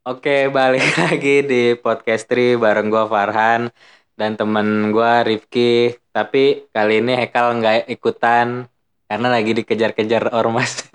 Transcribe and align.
Oke, 0.00 0.48
balik 0.48 0.80
lagi 1.04 1.44
di 1.44 1.76
podcast 1.76 2.24
Tri 2.24 2.56
bareng 2.56 2.88
gua 2.88 3.04
Farhan 3.04 3.68
dan 4.16 4.32
temen 4.32 4.90
gua 4.96 5.20
Rifki. 5.20 5.92
Tapi 6.10 6.64
kali 6.72 7.04
ini 7.04 7.12
Hekal 7.20 7.60
nggak 7.60 7.92
ikutan 7.92 8.64
karena 9.04 9.28
lagi 9.28 9.52
dikejar-kejar 9.52 10.32
ormas. 10.32 10.88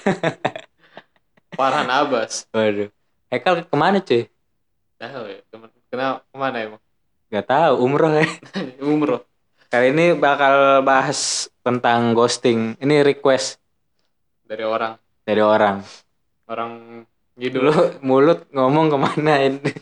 Farhan 1.58 1.88
Abbas. 1.92 2.48
Waduh. 2.56 2.88
Hekal 3.28 3.68
ke 3.68 3.76
mana 3.76 4.00
cuy? 4.00 4.24
Tahu 4.96 5.22
ya. 5.28 5.38
Kenapa 5.90 6.24
ke 6.24 6.36
mana 6.38 6.56
emang? 6.64 6.82
Gak 7.30 7.46
tahu, 7.46 7.72
umroh 7.84 8.10
ya. 8.16 8.26
Umroh. 8.82 9.22
Kali 9.70 9.94
ini 9.94 10.18
bakal 10.18 10.82
bahas 10.82 11.46
tentang 11.62 12.10
ghosting. 12.16 12.74
Ini 12.82 13.06
request 13.06 13.60
Dari 14.42 14.66
orang. 14.66 14.98
dari 15.22 15.38
orang. 15.38 15.78
Orang 16.50 17.04
Dulu 17.40 17.72
ngidul 17.72 18.04
mulut 18.04 18.44
ngomong 18.52 18.86
ke 18.86 18.96
mana 18.98 19.34
ini? 19.40 19.72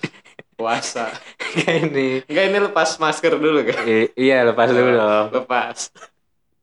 puasa. 0.54 1.10
Kayak 1.58 1.90
ini. 1.90 2.08
Enggak 2.26 2.44
ini 2.46 2.58
lepas 2.60 2.88
masker 2.96 3.34
dulu 3.34 3.62
kan? 3.62 3.82
I- 3.82 4.10
iya, 4.14 4.42
lepas 4.42 4.70
dulu 4.70 4.90
dong. 4.92 5.26
Lepas. 5.34 5.90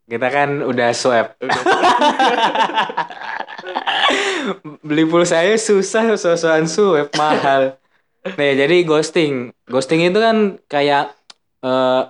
Kita 0.06 0.28
kan 0.30 0.62
udah 0.62 0.90
swab. 0.92 1.36
Beli 4.82 5.04
pulsanya 5.04 5.58
susah 5.58 6.16
sosokan 6.16 6.70
swab 6.70 7.10
mahal 7.16 7.76
nih 8.26 8.58
jadi 8.58 8.76
ghosting 8.84 9.54
ghosting 9.66 10.02
itu 10.02 10.18
kan 10.18 10.38
kayak 10.66 11.14
eh, 11.62 12.02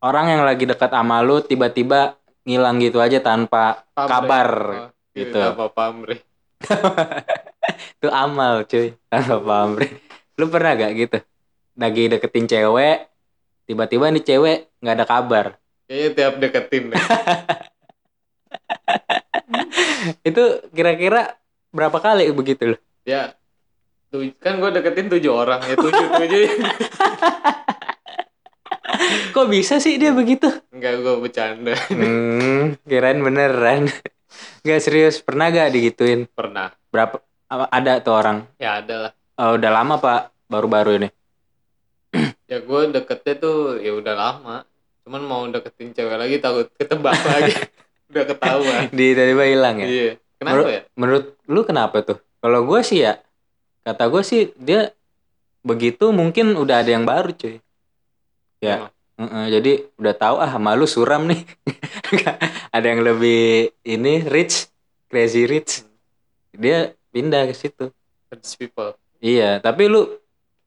orang 0.00 0.26
yang 0.28 0.42
lagi 0.42 0.66
dekat 0.66 0.90
sama 0.90 1.18
lu 1.18 1.38
tiba-tiba 1.38 2.14
ngilang 2.42 2.78
gitu 2.78 2.98
aja 2.98 3.18
tanpa 3.18 3.82
Pamrih. 3.90 4.10
kabar 4.10 4.48
Oh, 4.50 4.88
gitu. 5.14 5.38
Apa 5.38 5.66
pamrih? 5.70 6.18
itu 7.98 8.08
amal 8.10 8.64
cuy. 8.64 8.94
Tanpa 9.08 9.36
pamrih 9.40 9.92
lu 10.34 10.50
pernah 10.50 10.74
gak 10.74 10.92
gitu? 10.98 11.18
Lagi 11.78 12.02
deketin 12.10 12.46
cewek 12.46 12.98
tiba-tiba 13.64 14.12
nih 14.12 14.24
cewek 14.24 14.58
nggak 14.82 14.94
ada 15.00 15.06
kabar. 15.08 15.46
Kayaknya 15.88 16.10
tiap 16.16 16.34
deketin 16.40 16.84
deh. 16.92 17.00
itu 20.28 20.44
kira-kira 20.74 21.38
berapa 21.72 21.96
kali 21.96 22.28
begitu 22.30 22.76
loh 22.76 22.80
Ya. 23.04 23.34
Kan 24.38 24.62
gue 24.62 24.70
deketin 24.70 25.10
tujuh 25.10 25.32
orang. 25.34 25.58
Ya 25.66 25.74
tujuh 25.74 26.06
tujuh. 26.06 26.40
Kok 29.34 29.50
bisa 29.50 29.82
sih 29.82 29.98
dia 29.98 30.14
begitu? 30.14 30.46
Enggak 30.70 31.02
gue 31.02 31.14
bercanda. 31.18 31.74
Hmm, 31.90 32.78
kirain 32.86 33.18
beneran. 33.18 33.90
Gak 34.62 34.80
serius, 34.80 35.18
pernah 35.18 35.50
gak 35.50 35.74
digituin? 35.74 36.30
pernah. 36.30 36.70
Berapa 36.94 37.18
ada 37.64 37.92
tuh 37.98 38.14
orang? 38.14 38.38
ya 38.56 38.78
ada 38.78 38.96
lah 39.00 39.12
Oh, 39.34 39.58
udah 39.58 39.70
lama 39.72 39.98
pak, 39.98 40.20
baru-baru 40.46 40.90
ini. 40.96 41.08
ya 42.46 42.58
gue 42.58 42.80
deketnya 42.90 43.34
tuh 43.36 43.56
ya 43.78 43.90
udah 43.92 44.14
lama 44.14 44.56
cuman 45.02 45.22
mau 45.22 45.42
deketin 45.44 45.90
cewek 45.90 46.14
lagi 46.14 46.36
takut 46.38 46.70
ketebak 46.72 47.12
lagi 47.28 47.52
udah 48.08 48.24
ketahuan 48.24 48.80
Di 48.94 49.06
tiba-tiba 49.10 49.44
hilang 49.44 49.76
ya. 49.76 49.86
iya 49.86 50.10
kenapa 50.34 50.54
Menurut- 50.54 50.70
ya 50.70 50.80
Menurut 50.94 51.24
lu 51.44 51.60
kenapa 51.62 51.96
tuh? 52.00 52.18
Kalau 52.38 52.60
gue 52.62 52.80
sih 52.80 53.00
ya, 53.00 53.18
kata 53.82 54.06
gue 54.06 54.22
sih 54.22 54.42
dia 54.54 54.92
begitu 55.60 56.08
mungkin 56.10 56.54
udah 56.54 56.80
ada 56.80 56.90
yang 56.90 57.02
baru 57.02 57.32
cuy. 57.32 57.56
Ya, 58.60 58.76
Emang? 58.78 58.92
Heeh, 59.16 59.44
jadi 59.50 59.72
udah 59.96 60.14
tahu 60.14 60.36
ah 60.38 60.52
malu 60.56 60.84
suram 60.84 61.24
nih. 61.24 61.42
ada 62.76 62.84
yang 62.84 63.00
lebih 63.00 63.72
ini 63.82 64.22
rich, 64.24 64.68
crazy 65.06 65.44
rich. 65.44 65.82
Dia 66.52 66.92
pindah 67.14 67.46
ke 67.46 67.54
situ. 67.54 67.94
Rich 68.28 68.58
people 68.58 68.94
Iya, 69.18 69.58
tapi 69.58 69.86
lu 69.86 70.18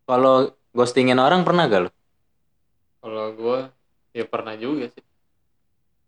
kalau 0.08 0.56
ghostingin 0.72 1.20
orang 1.20 1.44
pernah 1.44 1.68
gak 1.68 1.82
lu? 1.84 1.90
kalau 2.98 3.30
gue 3.32 3.60
ya 4.12 4.24
pernah 4.24 4.56
juga 4.56 4.90
sih 4.90 5.04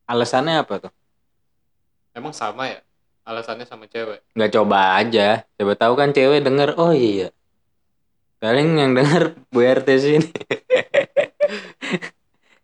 Alasannya 0.06 0.58
apa 0.58 0.74
tuh? 0.82 0.92
emang 2.12 2.32
sama 2.32 2.66
ya 2.66 2.80
alasannya 3.22 3.64
sama 3.64 3.86
cewek 3.86 4.20
Nggak 4.34 4.52
coba 4.52 4.98
aja. 4.98 5.46
Coba 5.54 5.76
tahu 5.76 5.94
kan 5.94 6.10
cewek 6.10 6.42
denger, 6.42 6.74
oh 6.76 6.90
iya. 6.90 7.30
Paling 8.42 8.74
yang 8.74 8.92
denger 8.96 9.38
Bu 9.54 9.62
RT 9.62 9.88
sini. 9.96 10.26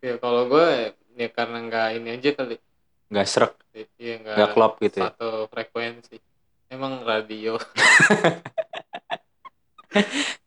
ya 0.05 0.13
kalau 0.17 0.47
gue 0.47 0.93
ya 1.13 1.27
karena 1.29 1.57
nggak 1.61 1.87
ini 1.97 2.09
aja 2.17 2.29
kali 2.33 2.55
Nggak 3.05 3.27
serak, 3.29 3.53
iya 4.01 4.17
nggak 4.17 4.35
nggak 4.35 4.49
klop 4.51 4.73
gitu 4.81 4.97
ya. 4.97 5.13
satu 5.13 5.45
frekuensi 5.47 6.17
emang 6.75 7.01
radio 7.01 7.55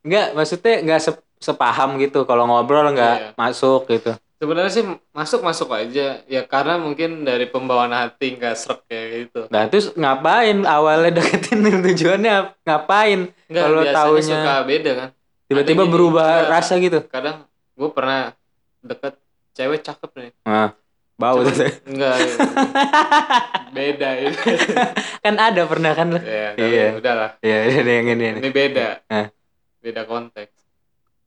Nggak, 0.01 0.27
maksudnya 0.35 0.75
nggak 0.83 1.01
se- 1.01 1.25
sepaham 1.39 1.97
gitu. 1.97 2.23
Kalau 2.23 2.45
ngobrol 2.45 2.85
nggak 2.91 3.17
Iya. 3.19 3.31
masuk 3.35 3.89
gitu. 3.89 4.13
sebenarnya 4.39 4.71
sih 4.71 4.87
masuk 5.11 5.43
masuk 5.43 5.67
aja 5.73 6.23
ya 6.23 6.43
karena 6.45 6.79
mungkin 6.79 7.27
dari 7.27 7.43
pembawaan 7.45 7.91
hati 7.91 8.39
nggak 8.39 8.55
serak 8.55 8.87
kayak 8.87 9.07
gitu 9.27 9.41
Nah 9.49 9.67
terus 9.67 9.91
ngapain 9.93 10.63
awalnya 10.63 11.11
deketin 11.13 11.59
tujuannya 11.83 12.33
ap- 12.39 12.55
ngapain? 12.63 13.35
Kalau 13.49 13.83
taunya- 13.83 14.23
suka 14.39 14.63
beda 14.63 14.93
kan 14.95 15.09
Tiba-tiba 15.45 15.83
berubah 15.85 16.23
nggak. 16.23 16.51
rasa 16.55 16.79
gitu. 16.79 17.03
kadang 17.05 17.43
gue 17.75 17.91
pernah 17.91 18.31
deket 18.79 19.19
cewek 19.55 19.83
cakep 19.83 20.11
nih 20.15 20.31
Nah, 20.45 20.71
bau 21.19 21.43
tuh. 21.43 21.67
enggak 21.85 22.15
beda 23.77 24.09
itu 24.23 24.39
kan 25.25 25.35
ada 25.35 25.63
pernah 25.67 25.93
kan 25.93 26.09
ya 26.17 26.55
Iya. 26.55 26.87
tapi 26.87 26.97
udahlah 26.97 27.31
Iya, 27.43 27.57
ada 27.77 27.93
yang 27.93 28.07
ini. 28.09 28.27
ini 28.39 28.51
beda 28.51 29.03
Hah? 29.07 29.27
beda 29.79 30.03
konteks 30.05 30.55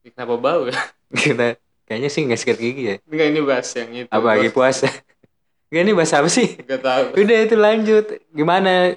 Ini 0.02 0.08
kenapa 0.10 0.34
bau 0.36 0.66
ya 0.66 0.80
Kita 1.14 1.54
kayaknya 1.84 2.08
sih 2.08 2.24
nggak 2.24 2.40
sikat 2.40 2.56
gigi 2.56 2.82
ya. 2.82 2.96
enggak 3.04 3.26
ini 3.28 3.40
bahas 3.42 3.68
yang 3.70 3.90
itu 3.94 4.08
Apa 4.08 4.26
lagi 4.32 4.48
puasa? 4.48 4.88
Gak 5.68 5.82
ini 5.82 5.92
bahasa 5.92 6.20
apa 6.20 6.28
sih? 6.28 6.56
Gak 6.58 6.80
tahu 6.80 7.04
Udah 7.16 7.38
itu 7.38 7.56
lanjut. 7.56 8.04
Gimana? 8.28 8.92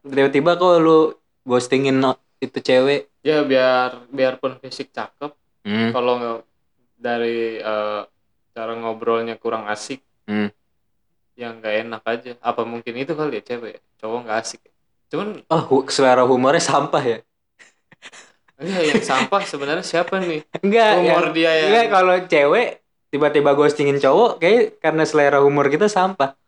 Tiba-tiba 0.00 0.56
kok 0.56 0.76
lu 0.78 1.12
ghostingin 1.42 2.00
itu 2.38 2.58
cewek? 2.58 3.08
ya 3.20 3.40
biar 3.40 4.04
biarpun 4.08 4.56
fisik 4.58 4.88
cakep 4.90 5.32
Hmm. 5.64 5.96
kalau 5.96 6.44
dari 6.94 7.56
eh, 7.56 8.02
cara 8.52 8.72
ngobrolnya 8.74 9.36
kurang 9.36 9.64
asik 9.64 10.04
Hmm. 10.24 10.48
yang 11.34 11.58
nggak 11.58 11.74
enak 11.82 12.02
aja 12.04 12.30
apa 12.40 12.62
mungkin 12.62 12.94
itu 12.94 13.12
kali 13.12 13.36
ya 13.36 13.42
cewek 13.44 13.82
cowok 13.98 14.18
nggak 14.22 14.38
asik 14.38 14.60
ya? 14.60 14.72
cuman 15.10 15.28
Oh, 15.46 15.82
selera 15.86 16.22
humornya 16.22 16.62
sampah 16.62 17.02
ya? 17.02 17.18
enggak 18.54 18.82
yang 18.86 19.02
sampah 19.02 19.42
sebenarnya 19.42 19.82
siapa 19.82 20.16
nih 20.18 20.46
Enggak. 20.60 20.90
Humor 20.96 21.24
yang- 21.24 21.34
dia 21.34 21.50
yang- 21.50 21.66
Enggak, 21.68 21.86
kalau 21.90 22.14
cewek 22.24 22.68
tiba-tiba 23.10 23.50
ghostingin 23.52 23.98
cowok 23.98 24.30
kayak 24.38 24.78
karena 24.78 25.02
selera 25.02 25.38
humor 25.38 25.66
kita 25.66 25.86
sampah. 25.86 26.38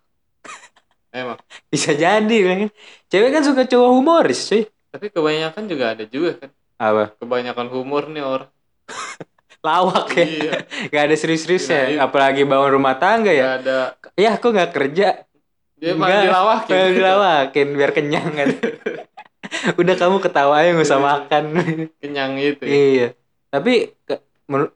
emang 1.10 1.38
Bisa 1.66 1.92
jadi 1.92 2.36
kan. 2.42 2.70
Cewek 3.06 3.30
kan 3.30 3.42
suka 3.42 3.64
cowok 3.64 3.90
humoris, 3.92 4.40
cuy. 4.46 4.64
tapi 4.86 5.08
kebanyakan 5.08 5.64
juga 5.66 5.84
ada 5.92 6.04
juga 6.04 6.38
kan 6.38 6.50
Apa? 6.78 7.04
kebanyakan 7.18 7.68
humor 7.68 8.06
nih 8.06 8.22
orang 8.22 8.50
Lawak 9.66 10.06
ya. 10.12 10.22
iya 10.22 10.52
Gak 10.92 11.02
ada 11.04 11.14
serius-seriusnya. 11.14 11.98
Apalagi 11.98 12.42
bangun 12.42 12.70
rumah 12.72 12.94
tangga 12.94 13.28
ya. 13.28 13.58
nggak 13.58 13.58
ada 13.60 13.78
Ya, 14.14 14.30
aku 14.32 14.48
nggak 14.48 14.70
kerja. 14.70 15.08
dia 15.76 15.92
malah 15.92 16.24
dilawakin 16.24 16.70
Pengen 16.70 16.92
dilawakin 16.94 17.66
biar 17.72 17.90
kenyang 17.92 18.30
kan. 18.32 18.48
Udah 19.80 19.94
kamu 19.94 20.16
ketawa 20.18 20.54
aja 20.56 20.72
nggak 20.72 20.84
usah 20.84 20.96
Iya. 20.96 21.06
makan. 21.06 21.44
kenyang 21.98 22.30
gitu 22.36 22.62
ya. 22.62 22.70
iya. 22.72 23.08
Tapi 23.46 23.92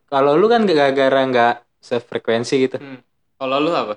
kalau 0.05 0.35
lu 0.35 0.47
kan 0.47 0.63
gara-gara 0.65 1.21
nggak 1.23 1.55
sefrekuensi 1.79 2.55
gitu. 2.61 2.77
Hmm. 2.77 3.01
kalau 3.35 3.57
lu 3.59 3.71
apa 3.71 3.97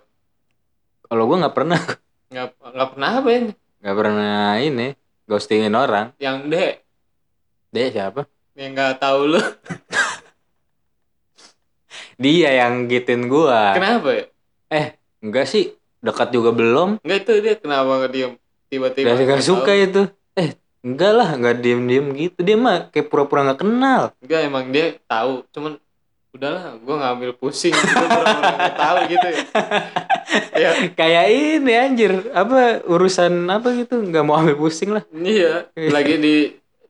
Kalau 1.04 1.24
gua 1.26 1.38
nggak 1.42 1.54
pernah, 1.54 1.80
nggak 2.32 2.48
nggak 2.56 2.90
pernah 2.90 3.10
apa 3.14 3.30
ini 3.30 3.52
nggak 3.78 3.96
pernah 3.96 4.32
ini 4.58 4.88
ghostingin 5.24 5.74
orang. 5.74 6.16
yang 6.18 6.48
deh 6.48 6.80
Dia 7.70 7.88
siapa? 7.90 8.24
yang 8.54 8.72
nggak 8.72 8.98
tahu 8.98 9.28
lu 9.30 9.42
Dia 12.24 12.50
yang 12.58 12.88
gitin 12.88 13.28
gua. 13.28 13.76
kenapa 13.76 14.10
ya 14.16 14.26
Enggak 15.20 15.46
sih, 15.46 15.72
dekat 16.00 16.32
juga 16.32 16.52
belum. 16.52 17.00
nggak 17.00 17.20
itu 17.22 17.34
dia 17.40 17.56
kenapa 17.56 18.08
dia 18.08 18.32
tiba-tiba 18.68 19.08
Dia 19.08 19.14
nggak 19.14 19.28
nggak 19.30 19.46
suka 19.46 19.70
tahu? 19.70 19.86
itu. 19.86 20.02
Eh, 20.34 20.50
enggak 20.82 21.12
lah, 21.14 21.30
nggak 21.34 21.56
diem-diem 21.60 22.08
gitu. 22.14 22.40
Dia 22.40 22.58
mah 22.58 22.90
kayak 22.90 23.08
pura-pura 23.08 23.46
nggak 23.46 23.60
kenal. 23.60 24.02
Enggak 24.20 24.42
emang 24.42 24.66
dia 24.68 25.00
tahu, 25.06 25.48
cuman 25.50 25.80
udahlah, 26.34 26.76
gue 26.76 26.96
ngambil 26.98 27.32
pusing, 27.38 27.72
gue 27.72 28.08
nggak 28.10 28.76
tahu 28.76 28.98
gitu 29.08 29.28
ya. 29.28 29.40
ya, 30.66 30.70
Kayak 30.92 31.26
ini 31.30 31.72
anjir, 31.74 32.12
apa 32.34 32.82
urusan 32.84 33.32
apa 33.48 33.70
gitu, 33.78 34.02
nggak 34.02 34.24
mau 34.24 34.36
ambil 34.36 34.58
pusing 34.58 34.92
lah. 34.92 35.06
iya, 35.14 35.70
lagi 35.96 36.18
di 36.18 36.36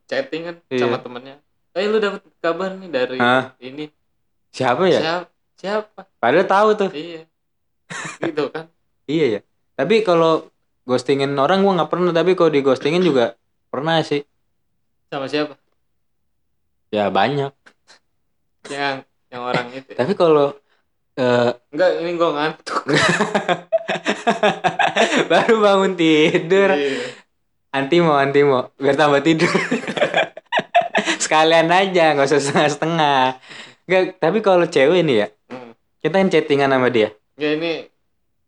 chatting 0.06 0.42
kan 0.44 0.56
Iya. 0.68 0.80
sama 0.82 0.98
temennya. 0.98 1.38
Eh 1.74 1.86
lu 1.86 1.98
dapet 1.98 2.24
kabar 2.40 2.74
nih 2.74 2.88
dari 2.88 3.18
Hah? 3.18 3.52
ini 3.60 3.92
Siapa 4.54 4.86
ya? 4.86 5.00
siapa? 5.02 5.26
Siapa? 5.58 6.00
Padahal 6.22 6.46
tahu 6.46 6.70
tuh. 6.78 6.90
Iya, 6.94 7.26
gitu 8.22 8.50
kan? 8.50 8.70
Iya 9.04 9.26
ya. 9.28 9.40
Tapi 9.76 10.00
kalau 10.00 10.48
ghostingin 10.86 11.36
orang 11.36 11.60
gua 11.60 11.76
nggak 11.76 11.92
pernah, 11.92 12.16
tapi 12.16 12.32
kalau 12.34 12.48
di 12.48 12.62
ghostingin 12.62 13.02
juga 13.02 13.34
pernah 13.74 14.00
sih. 14.00 14.24
Sama 15.10 15.28
siapa? 15.28 15.58
Ya 16.88 17.10
banyak. 17.10 17.52
yang 18.70 19.04
yang 19.28 19.42
orang 19.44 19.68
itu 19.74 19.92
ya. 19.92 19.98
Tapi 20.00 20.14
kalau 20.16 20.56
eh, 21.14 21.52
enggak 21.74 21.90
ini 22.00 22.12
gue 22.16 22.30
ngantuk 22.32 22.80
baru 25.32 25.56
bangun 25.60 25.94
tidur, 25.94 26.70
Iya. 26.72 27.04
anti 27.76 27.98
mau 28.00 28.16
anti 28.16 28.40
mau 28.42 28.72
biar 28.80 28.96
tambah 28.96 29.20
tidur. 29.20 29.52
Sekalian 31.24 31.68
aja, 31.68 32.16
nggak 32.16 32.24
usah 32.24 32.40
setengah-setengah. 32.40 33.36
Nggak, 33.84 34.04
tapi 34.18 34.40
kalau 34.40 34.66
cewek 34.66 35.04
nih 35.04 35.18
ya, 35.18 35.28
Hmm. 35.48 35.72
kita 36.00 36.16
kan 36.16 36.28
chattingan 36.28 36.72
sama 36.72 36.88
dia. 36.88 37.12
ya 37.34 37.50
ini 37.52 37.90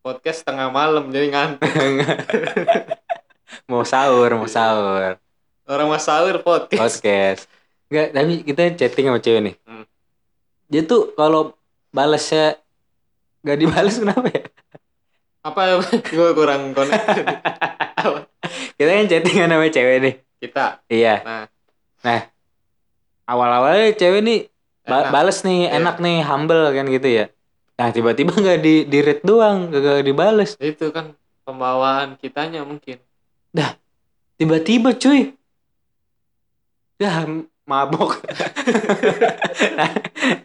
podcast 0.00 0.40
tengah 0.42 0.70
malam 0.70 1.10
jadi 1.10 1.28
ngantuk. 1.28 1.68
Mau 3.66 3.82
sahur, 3.82 4.30
mau 4.32 4.46
sahur. 4.46 5.18
orang 5.66 5.86
mas 5.88 6.02
sahur 6.02 6.38
podcast. 6.38 6.78
Podcast. 6.78 7.42
Enggak, 7.86 8.08
tapi 8.12 8.32
kita 8.42 8.62
chatting 8.76 9.06
sama 9.06 9.18
cewek 9.18 9.40
nih. 9.42 9.54
Hmm. 9.62 9.84
dia 10.66 10.82
tuh 10.82 11.10
kalau 11.12 11.54
balasnya 11.90 12.58
gak 13.40 13.54
dibales 13.56 13.98
kenapa 14.02 14.26
ya? 14.28 14.42
Apa 15.42 15.78
gue 16.14 16.30
kurang 16.32 16.70
connect. 16.70 17.06
Kita 18.74 18.90
kan 18.92 19.06
chattingan 19.06 19.48
sama 19.48 19.66
cewek 19.68 19.96
nih. 20.00 20.14
Kita? 20.38 20.66
Iya. 20.86 21.14
Nah. 21.22 21.44
Nah 22.02 22.20
awal-awalnya 23.26 23.90
cewek 23.92 24.22
nih 24.22 24.40
ba- 24.86 25.10
bales 25.10 25.42
nih 25.42 25.66
Iya. 25.68 25.82
enak 25.82 25.96
nih 25.98 26.16
humble 26.22 26.64
kan 26.72 26.86
gitu 26.86 27.08
ya. 27.10 27.24
Nah 27.76 27.88
tiba-tiba 27.92 28.32
nggak 28.42 28.58
di 28.62 28.74
di 28.86 28.98
read 29.02 29.20
doang 29.26 29.68
gak 29.74 30.06
dibales. 30.06 30.54
Itu 30.56 30.94
kan 30.94 31.12
pembawaan 31.44 32.16
kitanya 32.16 32.62
mungkin. 32.62 32.98
Tiba-tiba 34.36 34.92
cuy. 34.96 35.32
Dah 37.00 37.24
mabok. 37.64 38.16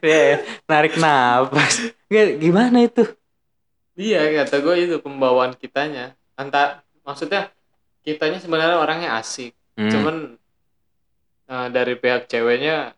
Ya, 0.02 0.38
narik 0.70 0.94
nafas. 1.02 1.90
Gimana 2.38 2.86
itu? 2.86 3.02
Iya 3.98 4.46
kata 4.46 4.62
gue 4.62 4.76
itu 4.78 4.96
pembawaan 5.02 5.58
kitanya. 5.58 6.14
Antar 6.38 6.86
maksudnya 7.02 7.50
kitanya 8.06 8.38
sebenarnya 8.38 8.78
orangnya 8.78 9.18
asik. 9.18 9.58
Hmm. 9.72 9.88
cuman 9.88 10.16
eh, 11.48 11.68
dari 11.72 11.96
pihak 11.98 12.28
ceweknya 12.28 12.94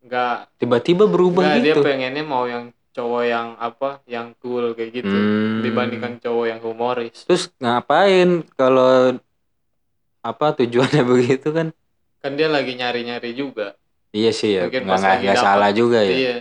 nggak 0.00 0.56
tiba-tiba 0.56 1.04
berubah 1.04 1.44
nggak 1.44 1.60
dia 1.60 1.74
gitu. 1.76 1.82
pengennya 1.84 2.24
mau 2.24 2.48
yang 2.48 2.72
cowok 2.90 3.22
yang 3.22 3.48
apa 3.60 4.02
yang 4.10 4.34
cool 4.42 4.74
kayak 4.74 4.90
gitu. 5.02 5.12
Hmm. 5.12 5.62
dibandingkan 5.62 6.12
cowok 6.18 6.44
yang 6.50 6.60
humoris. 6.60 7.24
Terus 7.28 7.52
ngapain 7.60 8.42
kalau 8.58 9.14
apa 10.20 10.46
tujuannya 10.56 11.02
begitu 11.12 11.48
kan? 11.52 11.72
Kan 12.20 12.36
dia 12.36 12.48
lagi 12.50 12.76
nyari-nyari 12.76 13.32
juga. 13.32 13.76
Iya 14.10 14.30
sih 14.34 14.58
ya. 14.58 14.66
Mungkin 14.66 14.84
nggak 14.90 15.22
nggak 15.22 15.38
salah 15.38 15.70
juga 15.70 16.02
ya. 16.02 16.12
Iya. 16.12 16.34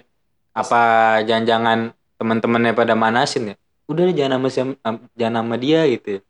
Apa 0.55 0.81
jangan-jangan 1.23 1.93
teman-temannya 2.17 2.73
pada 2.73 2.97
manasin 2.97 3.53
ya? 3.53 3.55
Udah 3.89 4.05
deh, 4.05 4.15
jangan 4.17 4.41
sama 4.49 4.69
jangan 5.17 5.35
sama 5.45 5.55
dia 5.57 5.85
gitu 5.89 6.19
ya. 6.19 6.21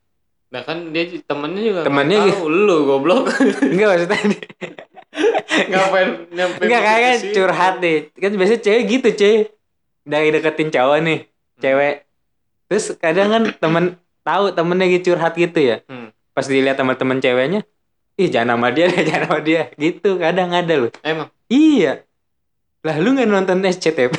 nah 0.49 0.65
kan 0.65 0.89
dia 0.89 1.05
temennya 1.29 1.61
juga 1.61 1.79
Temennya 1.85 2.19
tahu. 2.33 2.49
lu 2.49 2.77
goblok. 2.89 3.29
Enggak 3.69 3.87
maksudnya 4.01 4.17
ngapain 5.67 6.09
nyampe 6.29 6.61
enggak 6.61 6.81
kayak 6.81 7.00
kan 7.03 7.17
curhat 7.33 7.73
deh 7.77 7.97
kan 8.13 8.31
biasanya 8.33 8.61
cewek 8.61 8.83
gitu 8.88 9.07
cuy 9.13 9.35
dari 10.03 10.27
deketin 10.29 10.69
cowok 10.69 10.97
nih 11.01 11.19
cewek 11.57 11.95
terus 12.65 12.85
kadang 12.95 13.27
kan 13.29 13.44
temen 13.53 13.85
tahu 14.21 14.51
temennya 14.51 14.88
gitu 14.89 15.11
curhat 15.11 15.33
gitu 15.33 15.59
ya 15.59 15.77
Hmm. 15.85 16.13
pas 16.31 16.45
dilihat 16.45 16.77
teman-teman 16.77 17.17
ceweknya 17.17 17.61
ih 18.15 18.27
jangan 18.27 18.56
sama 18.56 18.67
dia 18.69 18.85
deh 18.88 19.01
jangan 19.09 19.23
sama 19.27 19.39
dia 19.41 19.61
gitu 19.75 20.09
kadang 20.15 20.50
ada 20.50 20.73
loh 20.77 20.91
emang 21.01 21.27
Iya. 21.50 22.06
Lah 22.79 22.95
lu 22.95 23.11
nggak 23.11 23.25
nonton 23.25 23.65
SCTV? 23.65 24.13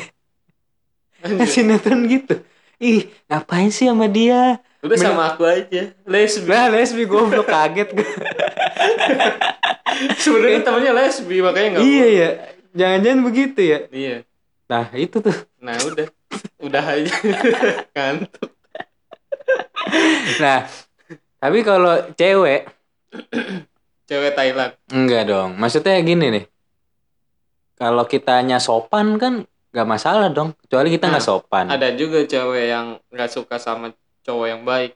nonton 1.63 2.11
gitu. 2.11 2.43
Ih, 2.77 3.07
ngapain 3.25 3.71
sih 3.71 3.87
sama 3.87 4.11
dia? 4.11 4.59
udah 4.81 4.97
Men- 4.97 5.07
sama 5.07 5.25
aku 5.31 5.45
aja 5.45 5.93
lesbi 6.03 6.49
Lah 6.49 6.67
lesbi 6.69 7.05
goblok 7.05 7.47
kaget 7.47 7.93
gue. 7.93 8.03
sebenarnya 10.25 10.61
temennya 10.61 10.93
lesbi 10.93 11.37
makanya 11.41 11.69
nggak 11.73 11.83
iya 11.83 12.01
boleh. 12.01 12.15
ya. 12.15 12.31
Jangan-jangan 12.71 13.21
begitu 13.25 13.61
ya. 13.61 13.79
iya 13.91 14.17
Nah, 14.67 14.87
itu 14.95 15.19
tuh. 15.19 15.35
nah 15.59 15.75
udah 15.77 16.07
udah 16.59 16.85
aja 16.87 17.11
ngantuk 17.95 18.51
Nah, 20.39 20.63
tapi 21.37 21.59
kalau 21.61 21.91
cewek 22.13 22.71
cewek 24.07 24.33
Thailand 24.33 24.73
enggak 24.89 25.27
dong. 25.27 25.59
Maksudnya 25.59 25.99
gini 26.01 26.27
nih. 26.31 26.45
Kalau 27.75 28.05
kitanya 28.05 28.61
sopan 28.61 29.17
kan 29.17 29.43
nggak 29.71 29.89
masalah 29.89 30.29
dong. 30.29 30.55
Kecuali 30.57 30.91
kita 30.91 31.09
nggak 31.09 31.19
Nah, 31.19 31.27
sopan. 31.27 31.67
ada 31.67 31.91
juga 31.91 32.23
cewek 32.23 32.65
yang 32.69 32.87
nggak 33.09 33.27
suka 33.29 33.57
sama 33.57 33.91
cowok 34.23 34.47
yang 34.47 34.63
baik 34.63 34.95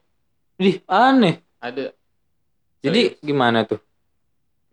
Ih, 0.55 0.79
aneh. 0.87 1.43
ada 1.59 1.91
Jadi 2.79 3.19
gimana 3.19 3.65
tuh? 3.65 3.81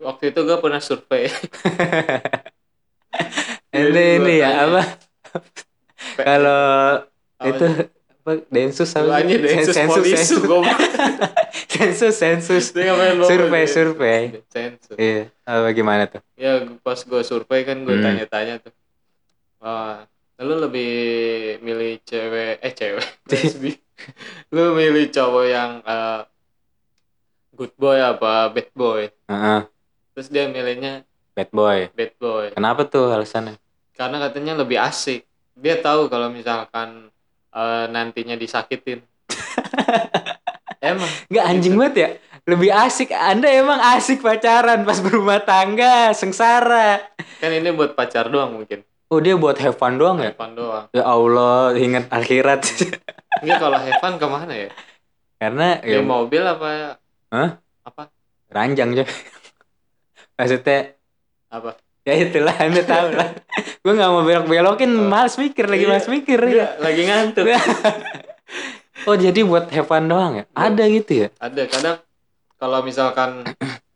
Waktu 0.02 0.31
itu 0.31 0.40
gue 0.43 0.58
pernah 0.58 0.81
survei 0.81 1.31
Ini 3.72 4.20
ini 4.20 4.34
ya 4.37 4.69
apa? 4.69 4.82
Kalau 6.14 6.64
itu 7.43 7.66
apa 8.22 8.32
densus 8.46 8.90
apa 8.94 9.19
aja 9.19 9.34
densus 9.34 9.75
sensus 9.75 10.06
sensus 11.75 12.14
sensus 12.14 12.64
lo? 12.70 13.26
survei 13.26 13.64
survei 13.66 14.22
Sensus. 14.46 14.94
iya 14.94 15.26
apa 15.43 15.72
gimana 15.72 16.06
tuh 16.06 16.22
Ya 16.38 16.62
pas 16.81 17.00
gue 17.00 17.22
survei 17.22 17.64
kan 17.64 17.82
gue 17.82 17.96
Hmm. 17.96 18.05
tanya-tanya 18.05 18.62
tuh. 18.62 18.75
Wah, 19.58 20.06
lu 20.38 20.55
lebih 20.58 20.90
milih 21.62 22.02
cewek 22.02 22.58
eh 22.60 22.72
cewek 22.72 23.06
lesbi. 23.31 23.72
lu 24.50 24.75
milih 24.75 25.06
cowok 25.10 25.44
yang 25.46 25.70
eh, 25.82 26.20
good 27.55 27.70
boy 27.75 27.98
apa 27.98 28.50
bad 28.50 28.69
boy? 28.72 29.06
Heeh, 29.26 29.60
Terus 30.12 30.28
dia 30.28 30.44
milihnya 30.46 31.04
bad 31.32 31.48
boy 31.48 31.88
bad 31.96 32.12
boy 32.20 32.46
kenapa 32.52 32.84
tuh 32.84 33.08
alasannya 33.08 33.56
karena 33.92 34.16
katanya 34.28 34.56
lebih 34.56 34.80
asik. 34.80 35.24
Dia 35.52 35.76
tahu 35.78 36.08
kalau 36.08 36.32
misalkan 36.32 37.12
eh, 37.52 37.84
nantinya 37.88 38.34
disakitin. 38.34 39.04
Emang 40.82 41.08
nggak 41.30 41.44
anjing 41.46 41.74
banget 41.78 41.94
ya 41.94 42.08
lebih 42.42 42.74
asik 42.74 43.14
anda 43.14 43.46
emang 43.46 43.78
asik 43.94 44.18
pacaran 44.18 44.82
pas 44.82 44.98
berumah 44.98 45.38
tangga 45.46 46.10
sengsara 46.10 46.98
kan 47.38 47.50
ini 47.54 47.70
buat 47.70 47.94
pacar 47.94 48.26
doang 48.26 48.58
mungkin. 48.58 48.82
oh 49.06 49.22
dia 49.22 49.38
buat 49.38 49.54
have 49.62 49.78
fun 49.78 49.94
doang 49.94 50.19
ya 50.19 50.34
Evan 50.34 50.58
doang. 50.58 50.90
ya 50.90 51.06
Allah 51.06 51.70
ingat 51.78 52.10
akhirat 52.10 52.66
Enggak 53.46 53.58
kalau 53.62 53.78
Evan 53.78 54.12
ke 54.19 54.26
mana 54.26 54.54
ya? 54.58 54.69
karena 55.38 55.69
Di 55.82 55.94
ya 55.94 56.00
mobil 56.02 56.42
apa? 56.42 56.98
Hah? 57.31 57.50
Apa? 57.86 58.10
ranjang 58.50 58.90
coy 58.98 59.06
maksudnya 60.34 60.96
Apa? 61.48 61.77
ya 62.03 62.15
itulah 62.19 62.55
anda 62.55 62.82
tahu 62.82 63.06
lah 63.12 63.29
gue 63.82 63.93
nggak 63.93 64.10
mau 64.10 64.22
belok 64.22 64.46
belokin 64.46 64.91
Oh. 64.93 65.06
males 65.06 65.34
mikir 65.34 65.67
lagi 65.67 65.84
Iya. 65.84 65.91
males 65.91 66.08
mikir 66.08 66.39
ya 66.39 66.46
Enggak, 66.48 66.72
lagi 66.79 67.03
ngantuk. 67.05 67.44
oh 69.08 69.17
jadi 69.17 69.41
buat 69.43 69.67
have 69.69 69.86
fun 69.86 70.06
doang 70.06 70.32
ya 70.36 70.44
ada 70.53 70.84
gitu 70.84 71.12
ya 71.17 71.29
Ada 71.36 71.62
kadang 71.67 71.98
kalau 72.56 72.79
misalkan 72.81 73.43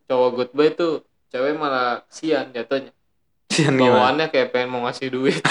cowok 0.04 0.30
good 0.32 0.50
boy 0.52 0.68
tuh 0.70 0.94
cewek 1.28 1.54
malah 1.54 2.02
sian 2.08 2.50
jatuhnya. 2.50 2.90
Sian? 3.46 3.74
Bawaannya 3.74 4.26
kayak 4.26 4.50
pengen 4.50 4.68
mau 4.68 4.82
ngasih 4.82 5.06
duit. 5.08 5.38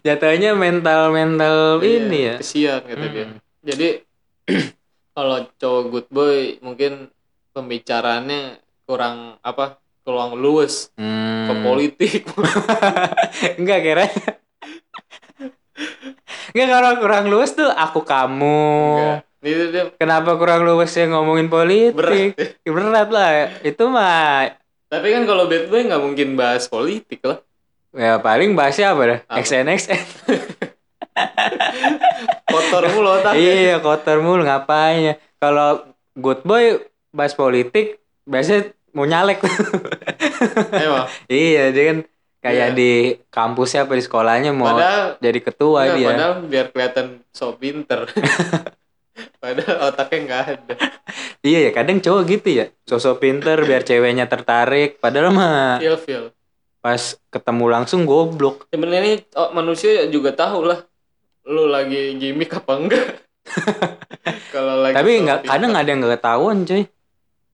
Jatuhnya 0.00 0.52
mental 0.54 1.10
mental 1.10 1.80
ini 1.80 2.18
ya. 2.20 2.36
Iya, 2.36 2.40
Kesian 2.40 2.80
kata 2.82 3.06
dia. 3.08 3.24
Hmm. 3.24 3.38
Jadi 3.60 3.88
kalau 5.16 5.36
cowok 5.56 5.82
good 5.90 6.08
boy 6.08 6.36
mungkin 6.60 7.08
pembicaraannya 7.50 8.56
kurang 8.84 9.38
apa? 9.40 9.78
kurang 10.00 10.32
luwes 10.34 10.90
Hmm. 10.96 11.44
ke 11.46 11.54
politik. 11.60 12.20
Enggak 13.60 13.80
kira. 13.80 14.04
Enggak 16.50 16.68
kalau 16.68 16.92
kurang 16.98 17.24
luas 17.28 17.52
tuh 17.52 17.68
aku 17.68 18.02
kamu. 18.02 18.64
Enggak. 18.96 19.18
Itu 19.40 19.64
dia 19.70 19.82
Kenapa 19.94 20.34
kurang 20.34 20.64
luas 20.64 20.90
ya 20.90 21.06
ngomongin 21.06 21.46
politik? 21.46 21.94
berat. 21.94 22.36
Berat 22.64 23.08
lah. 23.08 23.30
Itu 23.62 23.86
mah 23.86 24.50
Tapi 24.88 25.06
kan 25.10 25.22
kalau 25.24 25.46
bad 25.46 25.70
boy 25.70 25.80
nggak 25.80 26.02
mungkin 26.02 26.28
bahas 26.34 26.66
politik 26.66 27.22
lah. 27.22 27.38
ya 27.90 28.18
paling 28.18 28.52
bahasnya 28.52 28.90
apa 28.90 29.02
dah? 29.04 29.18
XNXN. 29.30 30.00
Kotor 32.46 32.84
mulu 32.90 33.08
otaknya. 33.12 33.38
iya, 33.38 33.74
kotor 33.78 34.18
mulu 34.18 34.42
ngapain 34.42 34.98
ya. 35.02 35.14
Kalau 35.36 35.86
good 36.14 36.42
boy 36.42 36.82
bahas 37.10 37.32
politik 37.32 37.98
biasanya 38.22 38.70
mau 38.90 39.04
nyalek 39.04 39.42
Emang. 40.72 41.06
iya, 41.30 41.70
dia 41.70 41.84
kan 41.86 41.98
kayak 42.40 42.68
Iya. 42.68 42.76
di 42.76 42.92
kampusnya 43.28 43.84
apa 43.84 43.94
di 43.94 44.02
sekolahnya 44.02 44.50
mau 44.50 44.72
Padahal 44.72 45.18
jadi 45.18 45.38
ketua 45.40 45.80
Enggak, 45.84 45.96
dia. 45.96 46.08
padahal 46.08 46.34
biar 46.44 46.66
kelihatan 46.68 47.06
so 47.30 47.52
pinter. 47.54 48.00
padahal 49.42 49.76
otaknya 49.88 50.18
nggak 50.24 50.42
ada 50.48 50.74
Iya 51.40 51.58
ya, 51.68 51.70
kadang 51.72 51.98
cowok 51.98 52.22
gitu 52.28 52.48
ya. 52.52 52.66
Sosok 52.84 53.16
pinter 53.18 53.56
biar 53.64 53.80
ceweknya 53.80 54.24
tertarik. 54.24 55.00
Padahal 55.00 55.32
mah 55.32 55.80
ilfil 55.80 56.32
pas 56.80 56.96
ketemu 57.28 57.64
langsung 57.68 58.08
goblok. 58.08 58.64
sebenarnya 58.68 59.20
oh, 59.36 59.52
manusia 59.52 60.08
juga 60.08 60.32
tahu 60.32 60.64
lah 60.64 60.80
lu 61.44 61.68
lagi 61.68 62.16
gimmick 62.16 62.48
apa 62.50 62.72
enggak 62.72 63.06
kalau 64.54 64.80
lagi 64.80 64.96
Tapi 64.96 65.10
nggak 65.20 65.40
kadang 65.44 65.72
ada 65.72 65.84
yang 65.84 66.00
nggak 66.00 66.14
ketahuan 66.16 66.64
cuy. 66.64 66.84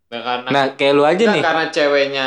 Nah, 0.06 0.20
karena 0.22 0.48
Nah 0.48 0.64
kayak 0.72 0.92
lu 0.92 1.02
aja 1.02 1.24
nih. 1.28 1.42
karena 1.42 1.66
ceweknya 1.68 2.26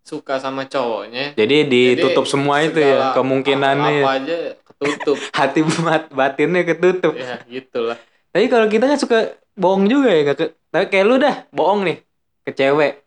suka 0.00 0.36
sama 0.36 0.64
cowoknya 0.64 1.34
Jadi 1.34 1.56
ditutup 1.66 2.22
jadi 2.22 2.30
semua 2.30 2.56
itu 2.60 2.78
ya 2.78 3.10
kemungkinannya. 3.12 3.90
apa 3.98 4.06
ya. 4.06 4.16
aja 4.16 4.36
ketutup 4.62 5.18
Hati 5.38 5.60
bat- 5.64 6.10
batinnya 6.10 6.62
ketutup. 6.62 7.12
ya 7.12 7.40
gitulah 7.44 7.98
Tapi 8.30 8.46
kalau 8.46 8.66
kita 8.66 8.84
kan 8.84 8.96
suka 8.96 9.18
bohong 9.52 9.84
juga 9.86 10.10
ya. 10.10 10.22
ke- 10.28 10.52
Tapi 10.68 10.84
kayak 10.86 11.04
lu 11.04 11.16
dah 11.16 11.48
bohong 11.50 11.82
nih 11.82 11.98
ke 12.42 12.52
cewek. 12.52 13.00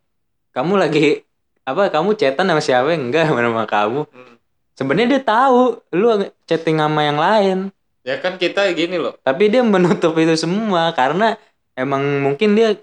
Kamu 0.50 0.74
lagi 0.76 1.22
apa? 1.62 1.88
Kamu 1.88 2.14
chatan 2.14 2.50
sama 2.50 2.60
siapa? 2.60 2.90
Enggak 2.92 3.30
sama 3.30 3.64
kamu. 3.64 4.02
Hmm. 4.04 4.36
Sebenarnya 4.74 5.08
dia 5.12 5.22
tahu 5.22 5.62
lu 5.92 6.08
chatting 6.44 6.78
sama 6.78 7.04
yang 7.04 7.16
lain. 7.16 7.60
ya 8.00 8.18
kan 8.18 8.36
kita 8.36 8.66
gini 8.74 8.96
loh 8.96 9.14
Tapi 9.20 9.48
dia 9.48 9.62
menutup 9.62 10.16
itu 10.16 10.34
semua 10.34 10.90
karena 10.92 11.36
emang 11.76 12.02
mungkin 12.20 12.58
dia 12.58 12.74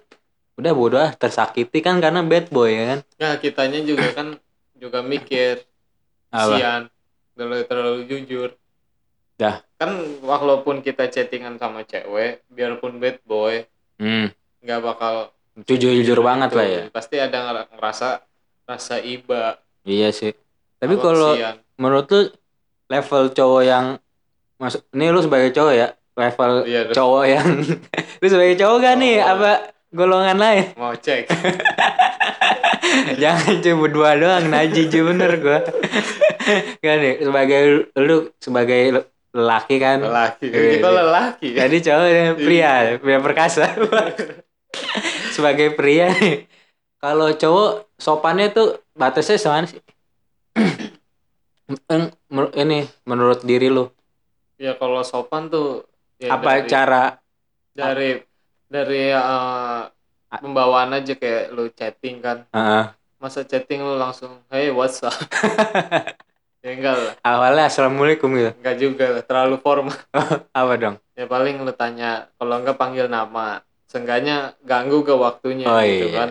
udah 0.57 0.73
bodoh 0.73 0.99
ah 0.99 1.13
tersakiti 1.13 1.79
kan 1.79 1.99
karena 1.99 2.21
bad 2.21 2.49
boy 2.49 2.71
ya 2.71 2.85
kan. 2.87 2.99
ya 3.17 3.31
kitanya 3.37 3.81
juga 3.81 4.09
kan 4.11 4.29
juga 4.75 5.01
mikir 5.01 5.61
Apa? 6.29 6.49
sian 6.51 6.83
terlalu 7.33 7.65
terlalu 7.65 8.01
jujur 8.05 8.51
Dah. 9.35 9.61
kan 9.75 9.93
walaupun 10.21 10.81
kita 10.81 11.07
chattingan 11.07 11.57
sama 11.57 11.83
cewek 11.83 12.41
biarpun 12.49 12.97
bad 12.97 13.21
boy 13.23 13.65
Hmm. 13.97 14.29
nggak 14.61 14.81
bakal 14.83 15.33
Jujur-jujur 15.59 16.21
banget 16.21 16.49
gitu. 16.49 16.59
lah 16.59 16.67
ya. 16.67 16.81
pasti 16.91 17.17
ada 17.17 17.39
ngera- 17.39 17.69
ngerasa 17.71 18.09
rasa 18.67 18.97
iba 18.99 19.57
Iya 19.83 20.11
sih. 20.11 20.37
Tapi 20.77 20.97
kalau 20.97 21.33
menurut 21.77 22.05
lu 22.07 22.21
level 22.87 23.31
cowok 23.31 23.63
yang 23.63 23.87
masuk 24.57 24.85
ini 24.91 25.09
lu 25.09 25.19
sebagai 25.19 25.49
cowok 25.51 25.75
ya 25.75 25.89
level 26.13 26.53
Iya, 26.63 26.81
cowok 26.91 27.25
yang 27.27 27.49
lu 28.21 28.27
sebagai 28.27 28.57
cowok 28.57 28.77
gak 28.79 28.97
nih 28.99 29.17
Cowok. 29.17 29.33
apa 29.33 29.51
golongan 29.97 30.37
lain. 30.37 30.77
Mau 30.77 30.93
cek. 30.93 31.27
Jangan 33.23 33.65
cuma 33.65 33.77
berdua 33.89 34.15
doang 34.15 34.47
najis 34.47 34.93
bener 34.93 35.33
gua. 35.41 35.61
Kan 36.85 36.97
nih 37.03 37.25
sebagai 37.25 37.91
lu 37.99 38.31
sebagai 38.39 39.03
lelaki 39.37 39.77
kan. 39.83 39.99
Lelaki 40.01 40.49
Iya, 40.49 40.81
kita 40.81 40.89
iya. 40.89 40.99
lelaki 41.03 41.49
jadi 41.53 41.77
cowok 41.83 42.09
yang 42.09 42.37
pria 42.39 42.73
pria 42.97 43.19
perkasa. 43.21 43.65
Sebagai 45.37 45.77
pria 45.77 46.09
nih. 46.13 46.49
Kalau 46.97 47.29
cowok 47.35 47.93
sopannya 48.01 48.49
tuh 48.55 48.81
batasnya 48.97 49.37
semana 49.37 49.67
sih? 49.69 49.81
Ini 52.57 52.79
menurut 53.05 53.45
diri 53.45 53.69
lu. 53.69 53.91
Ya 54.57 54.73
kalau 54.81 55.05
sopan 55.05 55.53
tuh 55.53 55.85
ya 56.17 56.33
apa 56.33 56.65
dari, 56.65 56.69
cara 56.71 57.03
dari 57.77 58.11
dari 58.67 59.09
eh, 59.09 59.81
pembawaan 60.33 60.91
aja 60.93 61.13
kayak 61.13 61.51
lu 61.51 61.71
chatting 61.71 62.19
kan. 62.19 62.45
Heeh. 62.51 62.85
masa 63.17 63.43
chatting 63.43 63.81
lu 63.81 63.97
langsung 63.97 64.45
hey 64.49 64.69
what's 64.69 65.01
up? 65.01 65.13
Ya 66.61 66.75
enggak 66.75 66.99
lah. 66.99 67.15
Awalnya 67.23 67.71
assalamualaikum 67.71 68.27
gitu. 68.35 68.51
Enggak 68.59 68.77
juga 68.77 69.05
lah 69.09 69.23
terlalu 69.23 69.55
formal. 69.57 69.95
Apa 70.51 70.75
dong? 70.75 70.97
Ya 71.15 71.23
paling 71.25 71.63
lu 71.63 71.71
tanya 71.71 72.27
kalau 72.35 72.59
enggak 72.59 72.75
panggil 72.75 73.07
nama. 73.07 73.63
Seenggaknya 73.87 74.51
ganggu 74.61 75.01
ke 75.01 75.15
waktunya 75.15 75.63
Oh, 75.63 75.79
gitu 75.79 76.11
iya. 76.11 76.19
kan. 76.19 76.29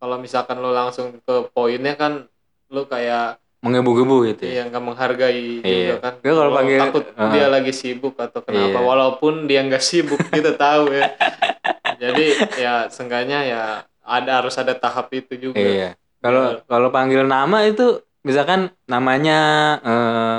Kalau 0.00 0.16
misalkan 0.16 0.56
lu 0.58 0.72
langsung 0.72 1.20
ke 1.20 1.34
poinnya 1.52 1.94
kan 1.94 2.24
lu 2.66 2.88
kayak 2.88 3.36
menggebu-gebu 3.60 4.16
gitu 4.26 4.42
ya? 4.48 4.64
Yang 4.64 4.66
nggak 4.72 4.84
menghargai 4.84 5.44
Iya. 5.60 5.68
juga 5.68 5.96
kan. 6.00 6.14
Gua 6.18 6.32
kalau 6.34 6.50
panggil- 6.56 6.80
takut 6.80 7.04
uh-uh. 7.06 7.30
dia 7.30 7.46
lagi 7.46 7.72
sibuk 7.72 8.14
atau 8.16 8.40
kenapa 8.40 8.68
Iya. 8.74 8.80
walaupun 8.80 9.34
dia 9.44 9.60
nggak 9.60 9.84
sibuk 9.84 10.20
kita 10.32 10.56
tahu 10.56 10.84
ya 10.90 11.12
jadi 11.96 12.24
ya 12.56 12.74
seenggaknya 12.88 13.40
ya 13.44 13.62
ada 14.04 14.30
harus 14.42 14.54
ada 14.56 14.74
tahap 14.76 15.08
itu 15.12 15.50
juga. 15.50 15.58
Iya. 15.58 15.90
Kalau 16.20 16.60
kalau 16.64 16.88
panggil 16.88 17.24
nama 17.24 17.64
itu 17.64 18.00
misalkan 18.24 18.72
namanya 18.84 19.38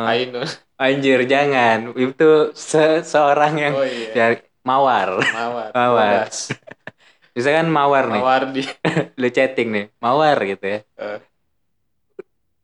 Ainun. 0.10 0.46
Anjir 0.76 1.24
jangan. 1.24 1.94
Itu 1.96 2.52
se- 2.52 3.06
seorang 3.06 3.54
yang 3.56 3.74
oh 3.78 3.86
iya. 3.86 4.12
ya, 4.12 4.26
mawar. 4.66 5.22
Mawar. 5.22 5.70
Mawar. 5.72 6.28
Misalkan 7.36 7.68
mawar 7.68 8.08
nih. 8.10 8.22
Mawar 8.22 8.44
di 8.52 8.62
lu 9.22 9.28
chatting 9.30 9.70
nih 9.72 9.86
mawar 10.00 10.38
gitu 10.42 10.66
ya. 10.66 10.80
Eh. 10.98 11.20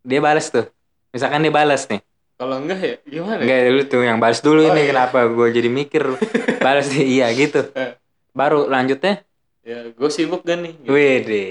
dia 0.02 0.18
balas 0.18 0.50
tuh. 0.50 0.66
Misalkan 1.14 1.46
dia 1.46 1.54
balas 1.54 1.86
nih. 1.86 2.02
Kalau 2.42 2.58
enggak 2.58 2.80
ya 2.82 2.96
gimana? 3.06 3.38
Ya? 3.38 3.44
enggak 3.46 3.60
lu 3.70 3.84
tuh 3.86 4.02
yang 4.02 4.18
balas 4.18 4.42
dulu 4.42 4.66
Oh, 4.66 4.74
ini 4.74 4.82
iya. 4.82 4.90
kenapa 4.90 5.30
gue 5.30 5.48
jadi 5.54 5.70
mikir. 5.70 6.04
Balas 6.66 6.90
nih 6.90 7.06
iya 7.06 7.28
gitu. 7.34 7.70
Eh. 7.78 8.01
Baru 8.32 8.66
lanjutnya 8.66 9.22
ya 9.62 9.88
gue 9.88 10.10
sibuk 10.10 10.42
kan 10.42 10.60
nih 10.60 10.74
gitu. 10.76 10.90
wede 10.90 11.44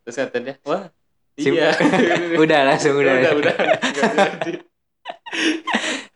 terus 0.00 0.16
kata 0.16 0.36
dia 0.38 0.54
wah 0.62 0.88
Sibuk. 1.34 1.58
iya 1.58 1.70
udah 2.42 2.60
langsung 2.64 2.94
udah, 2.94 3.14
udah 3.14 3.32
udah 3.34 3.54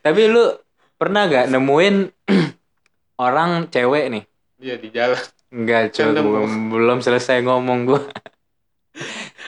tapi 0.01 0.23
lu 0.27 0.45
pernah 0.95 1.27
gak 1.27 1.47
nemuin 1.49 1.97
orang 3.21 3.69
cewek 3.69 4.05
nih 4.09 4.25
iya 4.59 4.75
di 4.77 4.89
jalan 4.89 5.19
Enggak, 5.53 5.93
Kan 5.93 6.09
cuy, 6.09 6.17
nemu. 6.17 6.31
belum, 6.33 6.53
belum 6.73 6.99
selesai 6.99 7.45
ngomong 7.45 7.85
gua. 7.85 8.01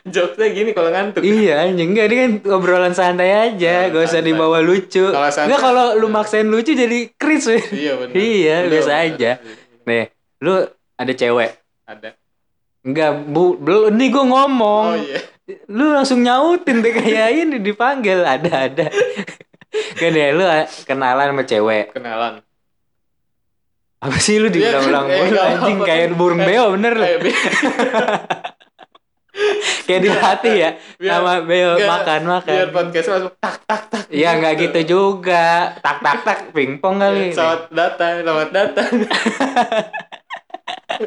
jokesnya 0.05 0.53
gini 0.53 0.71
kalau 0.73 0.93
ngantuk 0.93 1.25
iya, 1.25 1.65
anjing 1.65 1.97
enggak 1.97 2.07
ini 2.07 2.17
kan 2.19 2.31
obrolan 2.53 2.93
santai 2.93 3.33
aja, 3.33 3.89
Kalau 3.89 3.93
gak 3.95 4.05
usah 4.05 4.13
santai. 4.15 4.29
dibawa 4.29 4.59
lucu. 4.61 5.01
Kalau 5.01 5.25
santai- 5.27 5.49
Enggak 5.49 5.61
kalau 5.65 5.87
lu 5.97 6.13
maksain 6.13 6.45
lucu 6.45 6.77
jadi 6.77 7.09
cringe. 7.11 7.49
weh. 7.49 7.63
iya 7.73 7.93
benar 7.97 8.13
Iya, 8.13 8.57
Udah, 8.59 8.69
biasa 8.69 8.93
aja. 9.01 9.31
Nih, 9.89 10.05
lu 10.45 10.55
ada 10.95 11.13
cewek. 11.13 11.51
ada 11.83 12.15
Enggak, 12.81 13.11
bu, 13.25 13.57
belum 13.57 13.91
ini 13.91 14.09
gua 14.09 14.23
ngomong. 14.27 14.85
oh 14.91 14.95
iya 14.95 15.19
Lu 15.67 15.91
langsung 15.91 16.21
nyautin 16.21 16.79
deh 16.79 16.91
kayak 16.91 17.31
ini 17.39 17.57
dipanggil, 17.59 18.21
ada 18.21 18.67
ada. 18.67 18.87
kan 19.95 20.11
ya 20.11 20.31
lu 20.31 20.43
kenalan 20.85 21.27
sama 21.31 21.43
cewek. 21.43 21.91
kenalan 21.91 22.39
Apa 23.99 24.15
sih 24.17 24.37
lu 24.37 24.47
Iya, 24.47 24.77
diulang-ulang 24.77 25.07
eh, 25.07 25.17
mulu 25.19 25.37
anjing 25.39 25.77
kayak 25.81 26.07
burung 26.13 26.39
Eh, 26.39 26.45
beo 26.47 26.65
bener 26.71 26.93
lu. 26.93 27.03
Kayak 27.03 27.19
Kayak 29.85 30.01
dilatih 30.03 30.55
ya. 30.55 30.71
Biar- 30.95 31.11
Sama 31.19 31.33
beo 31.43 31.71
makan 31.77 32.21
makan. 32.25 32.55
biar 32.55 32.69
podcast 32.71 33.07
masuk 33.11 33.33
tak 33.35 33.55
tak 33.65 33.81
tak 33.89 34.03
Iya 34.09 34.29
nggak 34.35 34.55
gitu 34.63 34.79
juga. 34.87 35.75
Tak 35.81 35.97
tak 35.99 36.17
tak 36.23 36.39
pingpong 36.53 36.97
kali. 36.99 37.33
selamat 37.33 37.61
datang 37.71 38.13
selamat 38.21 38.49
datang 38.51 38.91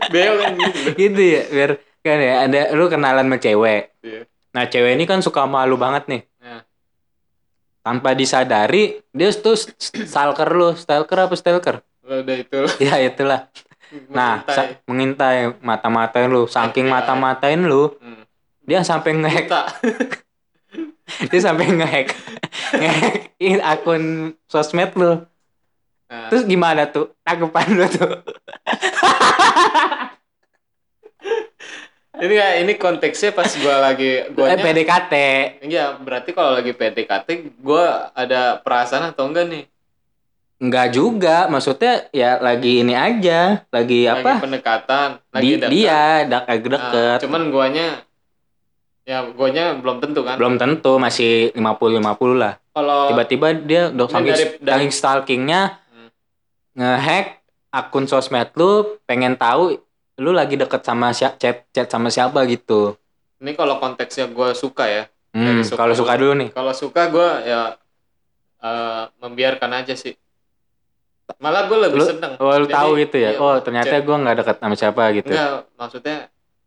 beo 0.07 0.33
kan 0.37 0.53
gitu 0.55 0.79
gitu 0.95 1.21
ya 1.21 1.41
biar 1.47 1.71
kan 2.01 2.17
ya 2.17 2.33
ada 2.45 2.61
lu 2.71 2.87
kenalan 2.87 3.25
sama 3.25 3.37
cewek. 3.37 3.83
Iya. 4.01 4.21
Nah 4.51 4.63
cewek 4.65 4.91
ini 4.95 5.03
kan 5.03 5.19
suka 5.19 5.43
malu 5.43 5.75
banget 5.75 6.07
nih. 6.07 6.21
Nah. 6.39 6.61
Tanpa 7.81 8.11
disadari 8.11 8.99
dia 9.09 9.29
tuh 9.31 9.55
stalker 9.77 10.49
lu, 10.49 10.71
stalker 10.73 11.17
apa 11.17 11.35
stalker? 11.35 11.75
udah 12.03 12.35
itu 12.35 12.59
Ya 12.79 13.03
itulah. 13.03 13.51
Nah, 14.11 14.43
mengintai. 14.43 14.83
mengintai 14.83 15.39
mata-matain 15.59 16.27
lu, 16.27 16.43
saking 16.43 16.87
FBI. 16.87 16.91
mata-matain 16.91 17.61
lu, 17.63 17.95
Hmm. 17.99 18.23
dia 18.63 18.83
sampai 18.83 19.15
ngehack, 19.15 19.47
dia 21.31 21.39
sampai 21.39 21.71
ngehack, 21.71 22.11
ngehack 22.75 23.31
akun 23.63 24.03
sosmed 24.43 24.91
lu. 24.91 25.23
nah, 26.05 26.27
Terus 26.27 26.43
gimana 26.43 26.83
tuh? 26.87 27.15
Tanggapan 27.23 27.67
lu 27.73 27.87
tuh? 27.87 28.11
ini 32.17 32.33
ya 32.33 32.57
ini 32.57 32.73
konteksnya 32.75 33.29
pas 33.29 33.49
gua 33.53 33.77
lagi 33.79 34.25
Eh, 34.25 34.31
gua 34.31 34.49
PDKT. 34.51 35.13
Iya, 35.61 35.95
berarti 35.95 36.31
kalau 36.31 36.51
lagi 36.51 36.71
PDKT 36.71 37.27
gua 37.57 38.09
ada 38.11 38.57
perasaan 38.57 39.11
atau 39.11 39.27
enggak 39.27 39.45
nih? 39.45 39.63
Enggak 40.57 40.89
juga, 40.89 41.45
maksudnya 41.45 42.09
ya 42.09 42.41
lagi 42.41 42.81
ini 42.81 42.91
aja, 42.91 43.61
lagi 43.69 44.09
Lagi 44.09 44.17
apa? 44.17 44.41
pendekatan, 44.41 45.09
lagi 45.29 45.45
Di, 45.45 45.51
dekat. 45.55 45.69
dia 45.69 46.01
dak 46.25 46.43
lagi 46.43 46.61
Nah, 46.63 46.71
deket. 46.73 47.17
cuman 47.21 47.41
guanya 47.47 47.87
ya 49.05 49.21
guanya 49.29 49.77
belum 49.77 50.01
tentu 50.01 50.25
kan. 50.25 50.35
Belum 50.35 50.57
tentu 50.57 50.97
masih 50.97 51.53
50-50 51.53 52.01
lah. 52.33 52.57
Kalau 52.73 53.07
Tiba-tiba 53.07 53.47
dia 53.55 53.81
udah 53.87 54.03
Ini 54.03 54.11
saking, 54.11 54.33
dari- 54.33 54.57
dari- 54.57 54.73
saking 54.73 54.91
stalkingnya 54.91 55.61
Hmm. 55.87 56.09
ngehack 56.73 57.36
akun 57.77 58.09
sosmed 58.09 58.49
lu, 58.57 58.97
pengen 59.05 59.37
tahu 59.37 59.77
lu 60.17 60.31
lagi 60.33 60.57
deket 60.57 60.81
sama 60.81 61.13
siapa 61.13 61.37
chat 61.37 61.57
chat 61.69 61.87
sama 61.87 62.09
siapa 62.09 62.41
gitu. 62.49 62.97
ini 63.37 63.53
kalau 63.53 63.77
konteksnya 63.77 64.25
gua 64.33 64.57
suka 64.57 64.89
ya. 64.89 65.03
Hmm, 65.37 65.61
suka 65.61 65.77
kalau 65.77 65.93
suka 65.93 66.17
dulu 66.17 66.33
nih. 66.33 66.49
Kalau 66.49 66.73
suka 66.73 67.01
gua 67.13 67.29
ya 67.45 67.61
eh, 68.59 69.03
membiarkan 69.21 69.71
aja 69.77 69.93
sih. 69.93 70.17
malah 71.37 71.67
gue 71.67 71.75
lebih 71.77 71.99
Lu- 72.01 72.07
seneng 72.07 72.33
Oh, 72.39 72.55
lu 72.55 72.65
Jadi, 72.65 72.73
tahu 72.73 72.89
gitu 72.97 73.17
ya. 73.19 73.35
iya, 73.35 73.39
Oh, 73.43 73.53
ternyata 73.59 73.93
gua 74.01 74.15
nggak 74.17 74.35
deket 74.41 74.55
sama 74.57 74.75
siapa 74.79 75.03
gitu. 75.13 75.27
enggak 75.29 75.51
maksudnya 75.75 76.17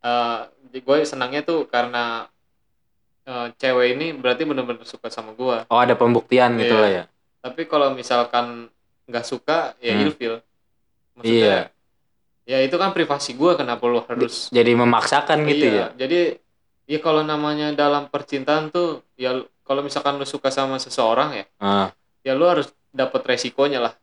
eh 0.00 0.38
gue 0.79 0.97
senangnya 1.02 1.40
tuh 1.43 1.64
karena 1.67 2.29
eh, 3.26 3.47
cewek 3.57 3.87
ini 3.97 4.07
berarti 4.14 4.43
bener-bener 4.45 4.85
suka 4.85 5.09
sama 5.09 5.33
gue 5.35 5.64
Oh, 5.67 5.81
ada 5.81 5.97
pembuktian 5.97 6.55
gitu 6.61 6.76
Iya. 6.76 6.83
lah 6.83 6.90
ya. 6.93 7.05
tapi 7.40 7.64
kalau 7.67 7.97
misalkan 7.97 8.69
nggak 9.09 9.25
suka 9.26 9.75
ya 9.81 9.97
Hmm. 9.97 10.02
ilfil 10.07 10.35
maksudnya 11.21 11.37
Iya. 11.37 11.61
ya 12.49 12.65
itu 12.65 12.75
kan 12.75 12.91
privasi 12.91 13.33
gue 13.33 13.53
kenapa 13.55 13.85
lu 13.85 14.00
harus 14.03 14.49
Jadi 14.49 14.73
memaksakan 14.73 15.45
gitu 15.45 15.67
iya, 15.67 15.77
ya. 15.77 15.87
jadi 15.99 16.21
ya 16.87 16.99
kalau 16.99 17.21
namanya 17.23 17.71
dalam 17.71 18.09
percintaan 18.09 18.69
tuh 18.69 19.05
ya 19.15 19.37
kalau 19.62 19.81
misalkan 19.81 20.17
lu 20.17 20.25
suka 20.25 20.49
sama 20.49 20.77
seseorang 20.77 21.31
ya 21.35 21.45
Ah, 21.57 21.89
ya 22.21 22.33
lu 22.33 22.43
harus 22.45 22.67
dapat 22.91 23.23
resikonya 23.29 23.79
lah 23.81 23.95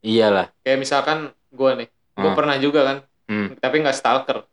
iyalah. 0.00 0.48
kayak 0.60 0.78
misalkan 0.78 1.18
gue 1.50 1.70
nih 1.76 1.88
gue 2.14 2.24
Ah. 2.24 2.32
pernah 2.32 2.56
juga 2.56 2.80
kan 2.84 2.98
Hmm. 3.24 3.56
tapi 3.56 3.80
nggak 3.80 3.94
stalker 3.94 4.44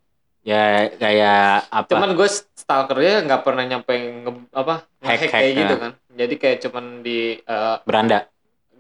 Ya 0.42 0.90
kayak 0.90 1.70
apa? 1.70 1.86
cuman 1.88 2.18
gue 2.18 2.26
stalkernya 2.56 3.22
nggak 3.22 3.42
pernah 3.42 3.62
nyampe 3.62 3.94
nge, 3.94 4.32
apa 4.50 4.90
Hack, 5.00 5.06
hack 5.06 5.22
hack, 5.22 5.32
kayak 5.38 5.54
gitu 5.54 5.74
ya. 5.74 5.80
kan 5.80 5.92
jadi 6.12 6.34
kayak 6.36 6.58
cuman 6.62 6.86
di 7.00 7.20
eh, 7.38 7.76
beranda. 7.86 8.26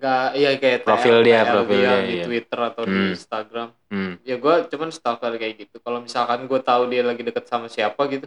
Nggak 0.01 0.27
iya 0.33 0.49
kayak 0.57 0.79
Profil 0.81 1.15
TL, 1.15 1.21
dia, 1.21 1.39
TL 1.39 1.51
profil 1.53 1.69
dia 1.71 1.85
dia, 1.85 1.95
di 2.01 2.13
iya. 2.15 2.23
Twitter 2.25 2.59
atau 2.59 2.83
di 2.83 2.97
Hmm. 2.97 3.13
Instagram 3.13 3.69
Hmm. 3.87 4.13
ya 4.21 4.35
gue 4.35 4.55
cuman 4.65 4.89
stalker 4.89 5.31
kayak 5.35 5.55
gitu 5.59 5.77
kalau 5.77 5.99
misalkan 5.99 6.41
gue 6.43 6.59
tahu 6.59 6.89
dia 6.89 7.03
lagi 7.03 7.21
deket 7.21 7.45
sama 7.45 7.67
siapa 7.67 8.01
gitu 8.07 8.25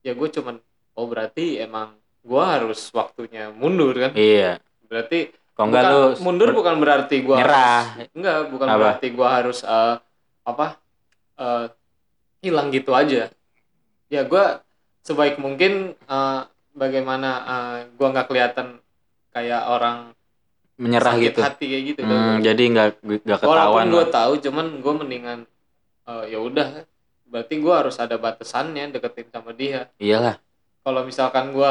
ya 0.00 0.12
gue 0.12 0.28
cuman 0.30 0.62
oh 0.92 1.06
berarti 1.06 1.58
emang 1.58 1.92
gue 2.20 2.42
harus 2.44 2.78
waktunya 2.90 3.50
mundur 3.50 3.90
kan 3.92 4.12
Iya. 4.12 4.62
berarti 4.86 5.34
Kok 5.50 5.66
enggak 5.66 5.82
lu 5.84 6.02
mundur 6.20 6.48
bukan 6.52 6.78
berarti 6.78 7.16
gue 7.18 7.34
nyerah. 7.34 8.06
enggak 8.12 8.36
bukan 8.48 8.66
Apa? 8.66 8.76
berarti 8.78 9.06
gue 9.08 9.28
harus 9.28 9.58
eh, 9.60 9.96
apa 10.42 10.66
eh, 11.36 11.66
hilang 12.40 12.70
gitu 12.70 12.92
aja 12.92 13.28
ya 14.06 14.22
gue 14.22 14.44
sebaik 15.02 15.36
mungkin 15.36 15.96
eh, 15.98 16.40
bagaimana 16.72 17.30
eh, 17.42 17.78
gue 17.90 18.06
nggak 18.06 18.26
kelihatan 18.26 18.78
kayak 19.30 19.66
orang 19.66 20.12
menyerah 20.80 21.12
sakit 21.12 21.24
gitu. 21.28 21.40
hati 21.40 21.64
kayak 21.66 21.84
gitu 21.86 22.00
Hmm, 22.02 22.40
jadi 22.40 22.62
nggak 22.66 22.88
nggak 23.20 23.38
ketahuan. 23.38 23.86
gue 23.86 24.04
tahu 24.08 24.32
cuman 24.40 24.66
gue 24.76 24.94
mendingan 24.96 25.38
eh, 26.06 26.24
ya 26.26 26.38
udah 26.40 26.68
berarti 27.26 27.54
gue 27.56 27.70
harus 27.70 27.94
ada 27.96 28.16
batasannya 28.16 28.90
deketin 28.90 29.28
sama 29.28 29.52
dia 29.52 29.92
Iyalah. 29.96 30.40
kalau 30.80 31.04
misalkan 31.04 31.52
gue 31.52 31.70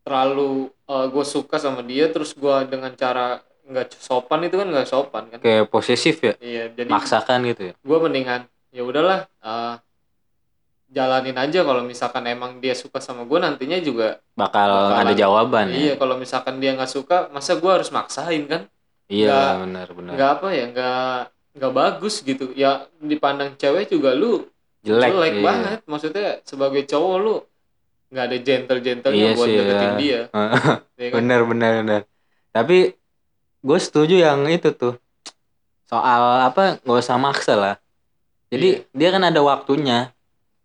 terlalu 0.00 0.68
gue 0.86 1.24
suka 1.24 1.56
sama 1.56 1.80
dia 1.80 2.06
terus 2.06 2.30
gue 2.32 2.56
dengan 2.66 2.92
cara 2.92 3.40
nggak 3.64 3.96
sopan 3.96 4.44
itu 4.44 4.54
kan 4.54 4.68
nggak 4.68 4.84
sopan 4.84 5.24
kan 5.26 5.40
Kayak 5.40 5.66
posesif 5.66 6.20
ya. 6.20 6.36
iya 6.38 6.68
jadi 6.68 6.86
Maksakan 6.86 7.48
gitu 7.48 7.62
ya. 7.64 7.74
gue 7.74 7.98
mendingan 7.98 8.44
ya 8.68 8.82
udahlah 8.82 9.24
eh, 9.24 9.74
jalanin 10.88 11.34
aja 11.34 11.64
kalau 11.64 11.82
misalkan 11.82 12.24
emang 12.26 12.60
dia 12.62 12.72
suka 12.72 13.00
sama 13.00 13.24
gue 13.24 13.38
nantinya 13.40 13.78
juga 13.80 14.20
Bakal 14.36 14.94
ada 14.94 15.12
jawaban 15.12 15.72
iya 15.72 15.94
ya. 15.94 15.94
kalau 15.96 16.14
misalkan 16.16 16.60
dia 16.62 16.76
nggak 16.76 16.90
suka 16.90 17.28
masa 17.30 17.56
gue 17.58 17.70
harus 17.70 17.90
maksain 17.90 18.44
kan 18.46 18.62
Iya 19.04 19.60
benar 19.60 19.88
benar. 19.92 20.12
nggak 20.16 20.30
apa 20.40 20.48
ya 20.54 20.64
nggak 20.72 21.14
nggak 21.60 21.72
bagus 21.72 22.14
gitu 22.24 22.50
ya 22.56 22.88
dipandang 22.98 23.52
cewek 23.54 23.90
juga 23.90 24.16
lu 24.16 24.48
Jelek. 24.84 25.12
jelek 25.12 25.34
iya. 25.34 25.42
banget 25.44 25.78
maksudnya 25.84 26.28
sebagai 26.44 26.82
cowok 26.84 27.16
lu 27.20 27.34
nggak 28.14 28.24
ada 28.30 28.38
gentle 28.40 28.80
gentlenya 28.80 29.18
Iya 29.18 29.30
buat 29.34 29.46
sih, 29.48 29.54
deketin 29.58 29.90
ya. 29.90 29.98
dia 29.98 30.20
ya 31.00 31.06
kan? 31.10 31.16
bener 31.18 31.40
bener 31.44 31.72
bener. 31.82 32.00
Tapi 32.54 32.78
gue 33.60 33.78
setuju 33.80 34.14
yang 34.14 34.46
itu 34.46 34.70
tuh 34.70 34.94
soal 35.84 36.46
apa 36.46 36.78
nggak 36.80 37.00
usah 37.02 37.18
maksa 37.18 37.54
lah. 37.58 37.74
Jadi 38.48 38.86
dia 38.94 39.08
kan 39.10 39.24
ada 39.26 39.40
waktunya. 39.42 40.14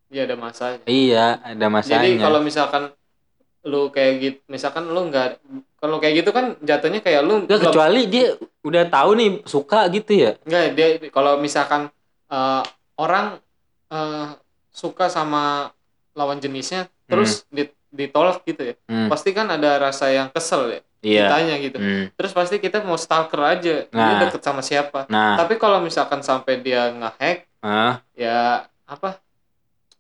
Iya 0.09 0.25
ada 0.25 0.35
masanya 0.35 0.81
Iya 0.85 1.25
ada 1.39 1.67
masanya. 1.67 1.93
jadi 2.01 2.09
kalau 2.17 2.39
misalkan 2.41 2.83
lu 3.61 3.91
kayak 3.91 4.13
gitu 4.17 4.39
misalkan 4.47 4.87
lu 4.87 5.01
nggak 5.05 5.37
kalau 5.77 5.99
kayak 5.99 6.23
gitu 6.23 6.31
kan 6.31 6.55
jatuhnya 6.59 6.99
kayak 6.99 7.21
lu 7.21 7.43
Nggak, 7.43 7.50
belum- 7.51 7.63
kecuali 7.69 8.01
dia 8.05 8.27
udah 8.61 8.83
tahu 8.87 9.09
nih 9.13 9.29
suka 9.45 9.87
gitu 9.89 10.11
ya. 10.13 10.31
Enggak, 10.43 10.65
dia 10.74 10.87
kalau 11.09 11.37
misalkan 11.37 11.87
eh, 12.27 12.63
orang 12.95 13.39
eh, 13.87 14.27
suka 14.69 15.07
sama 15.07 15.72
lawan 16.13 16.37
jenisnya 16.37 16.87
terus 17.05 17.43
di- 17.48 17.72
ditolak 17.89 18.43
gitu 18.43 18.61
ya. 18.63 18.75
Hmm, 18.85 19.07
Pasti 19.07 19.31
kan 19.31 19.48
ada 19.48 19.77
rasa 19.77 20.07
yang 20.09 20.29
kesel 20.29 20.69
ya. 20.69 20.81
iya. 21.01 21.25
Ditanya 21.25 21.55
gitu. 21.57 21.77
Hmm. 21.77 22.05
Terus 22.13 22.31
pasti 22.31 22.55
kita 22.57 22.79
mau 22.81 22.95
stalker 22.95 23.39
aja. 23.39 23.75
Dia 23.83 23.95
Nah. 24.13 24.19
deket 24.22 24.41
sama 24.41 24.61
siapa. 24.61 25.07
Nah, 25.07 25.35
Tapi 25.35 25.55
kalau 25.55 25.79
misalkan 25.79 26.19
sampai 26.22 26.59
dia 26.59 26.91
ngehack 26.91 27.48
ah, 27.59 28.03
ya 28.13 28.61
apa? 28.85 29.17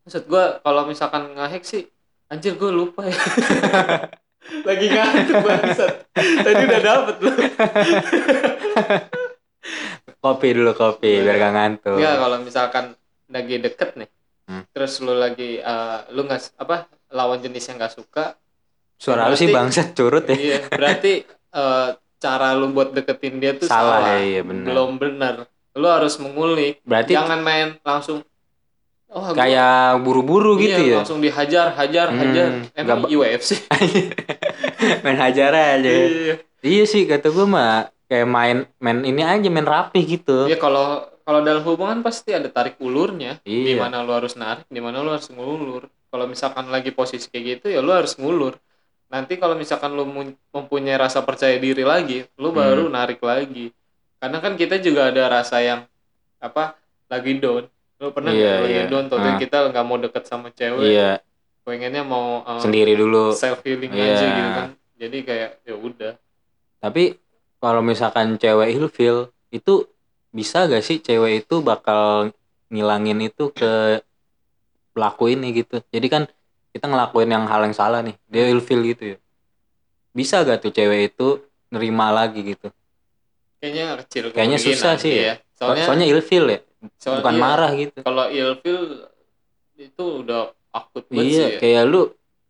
Maksud 0.09 0.25
gua 0.25 0.57
kalau 0.65 0.89
misalkan 0.89 1.37
ngehack 1.37 1.61
sih 1.61 1.85
anjir 2.33 2.57
gue 2.57 2.73
lupa 2.73 3.05
ya. 3.05 3.13
Lagi 4.65 4.89
ngantuk 4.89 5.37
bangsat. 5.45 5.93
Tadi 6.17 6.61
udah 6.65 6.81
dapet 6.81 7.15
lu. 7.21 7.29
kopi 10.25 10.47
dulu 10.57 10.73
kopi 10.73 11.21
biar 11.21 11.37
gak 11.37 11.53
ngantuk. 11.53 12.01
Enggak 12.01 12.15
kalau 12.17 12.37
misalkan 12.41 12.85
lagi 13.29 13.55
deket 13.61 14.01
nih. 14.01 14.09
Hmm. 14.49 14.65
Terus 14.73 14.97
lu 15.05 15.13
lagi 15.13 15.61
eh, 15.61 15.97
lu 16.09 16.25
nggak 16.25 16.57
apa 16.57 16.89
lawan 17.13 17.45
jenis 17.45 17.69
yang 17.69 17.77
nggak 17.77 17.93
suka. 17.93 18.33
Suara 18.97 19.29
lu 19.29 19.37
sih 19.37 19.53
bangsat 19.53 19.93
curut 19.93 20.25
ya. 20.25 20.33
iya, 20.33 20.59
berarti 20.65 21.21
eh, 21.53 21.89
cara 22.17 22.57
lu 22.57 22.73
buat 22.73 22.97
deketin 22.97 23.37
dia 23.37 23.53
tuh 23.53 23.69
Salah, 23.69 24.01
salah. 24.01 24.17
ya, 24.17 24.25
iya, 24.25 24.41
benar. 24.41 24.73
Belum 24.73 24.97
benar. 24.97 25.45
Lu 25.77 25.85
harus 25.85 26.17
mengulik. 26.17 26.81
Berarti 26.81 27.13
Jangan 27.13 27.45
main 27.45 27.77
langsung 27.85 28.25
oh, 29.09 29.33
kayak 29.33 29.73
buru-buru 29.99 30.55
iya, 30.55 30.63
gitu 30.63 30.81
ya. 30.87 30.97
langsung 31.01 31.19
dihajar, 31.19 31.73
hajar, 31.73 32.07
Hmm, 32.09 32.19
hajar. 32.19 32.47
Emang 32.73 32.99
ba- 33.03 33.09
UFC. 33.09 33.49
main 35.03 35.17
hajar 35.17 35.51
aja. 35.51 35.89
Iya. 35.89 36.33
Iya 36.59 36.83
sih 36.85 37.03
kata 37.03 37.27
gue 37.27 37.45
mah 37.45 37.87
kayak 38.05 38.27
main 38.27 38.57
main 38.77 38.99
ini 39.01 39.21
aja 39.21 39.47
main 39.47 39.63
rapi 39.63 40.03
gitu. 40.03 40.45
Iya 40.45 40.55
kalau 40.55 41.03
kalau 41.21 41.39
dalam 41.41 41.61
hubungan 41.61 42.01
pasti 42.01 42.31
ada 42.31 42.47
tarik 42.47 42.75
ulurnya. 42.79 43.39
Di 43.41 43.73
Iya. 43.73 43.81
mana 43.81 44.01
lu 44.01 44.11
harus 44.11 44.33
narik, 44.33 44.65
di 44.65 44.77
mana 44.77 44.99
lu 44.99 45.09
harus 45.09 45.29
ngulur. 45.29 45.85
Kalau 46.09 46.25
misalkan 46.25 46.67
lagi 46.67 46.89
posisi 46.89 47.29
kayak 47.29 47.45
gitu 47.61 47.65
ya 47.69 47.79
lu 47.79 47.89
harus 47.89 48.17
ngulur. 48.17 48.57
Nanti 49.09 49.37
kalau 49.37 49.53
misalkan 49.53 49.93
lu 49.93 50.05
mempunyai 50.49 50.93
rasa 50.95 51.21
percaya 51.21 51.57
diri 51.57 51.81
lagi, 51.81 52.25
lu 52.35 52.49
Hmm. 52.49 52.57
baru 52.57 52.85
narik 52.87 53.21
lagi. 53.21 53.73
Karena 54.19 54.37
kan 54.37 54.53
kita 54.53 54.77
juga 54.77 55.09
ada 55.09 55.31
rasa 55.31 55.57
yang 55.59 55.81
apa? 56.37 56.75
Lagi 57.07 57.37
down. 57.37 57.65
Lu 57.99 58.15
pernah 58.15 58.31
Iya, 58.31 58.63
lagi 58.63 58.71
iya. 58.71 58.83
down 58.87 59.11
Ah. 59.11 59.35
kita 59.35 59.57
nggak 59.69 59.85
mau 59.85 59.97
deket 59.99 60.23
sama 60.23 60.47
cewek, 60.55 60.87
Iya, 60.87 61.19
pengennya 61.67 62.03
mau 62.07 62.41
uh, 62.47 62.59
sendiri 62.63 62.95
dulu. 62.95 63.35
self 63.35 63.59
healing 63.67 63.91
Iya. 63.91 64.07
aja 64.15 64.25
gitu 64.31 64.51
kan. 64.55 64.69
Jadi 64.95 65.17
kayak 65.23 65.49
ya 65.67 65.75
udah. 65.75 66.13
Tapi 66.79 67.19
kalau 67.59 67.83
misalkan 67.83 68.39
cewek 68.39 68.71
ilfil 68.71 69.27
itu 69.51 69.83
bisa 70.31 70.63
gak 70.63 70.79
sih 70.79 71.03
cewek 71.03 71.43
itu 71.43 71.59
bakal 71.59 72.31
ngilangin 72.71 73.19
itu 73.19 73.51
ke 73.51 73.99
pelaku 74.95 75.35
ini 75.35 75.51
gitu. 75.51 75.83
Jadi 75.91 76.07
kan 76.07 76.23
kita 76.71 76.87
ngelakuin 76.87 77.27
yang 77.27 77.45
hal 77.51 77.67
yang 77.67 77.75
salah 77.75 77.99
nih. 77.99 78.15
Dia 78.31 78.47
ilfil 78.47 78.79
gitu 78.85 79.03
ya. 79.15 79.17
Bisa 80.15 80.43
gak 80.47 80.63
tuh 80.63 80.71
cewek 80.71 81.11
itu 81.11 81.43
nerima 81.67 82.15
lagi 82.15 82.43
gitu. 82.47 82.71
Kayaknya 83.59 83.83
kecil 84.07 84.23
Kayaknya 84.31 84.59
susah 84.59 84.93
sih 84.95 85.11
ya. 85.11 85.19
iya. 85.19 85.33
So- 85.59 85.67
Soalnya, 85.67 85.85
Soalnya 85.85 86.07
ilfil 86.07 86.45
ya, 86.47 86.59
soal- 86.95 87.19
bukan 87.19 87.33
iya. 87.35 87.41
marah 87.41 87.71
gitu. 87.75 87.99
kalau 87.99 88.25
ilfil 88.27 88.79
itu 89.75 90.03
udah 90.23 90.41
akut 90.69 91.03
banget 91.05 91.25
Iya, 91.25 91.35
sih 91.35 91.51
ya. 91.51 91.59
kayak 91.59 91.83
lu 91.85 92.01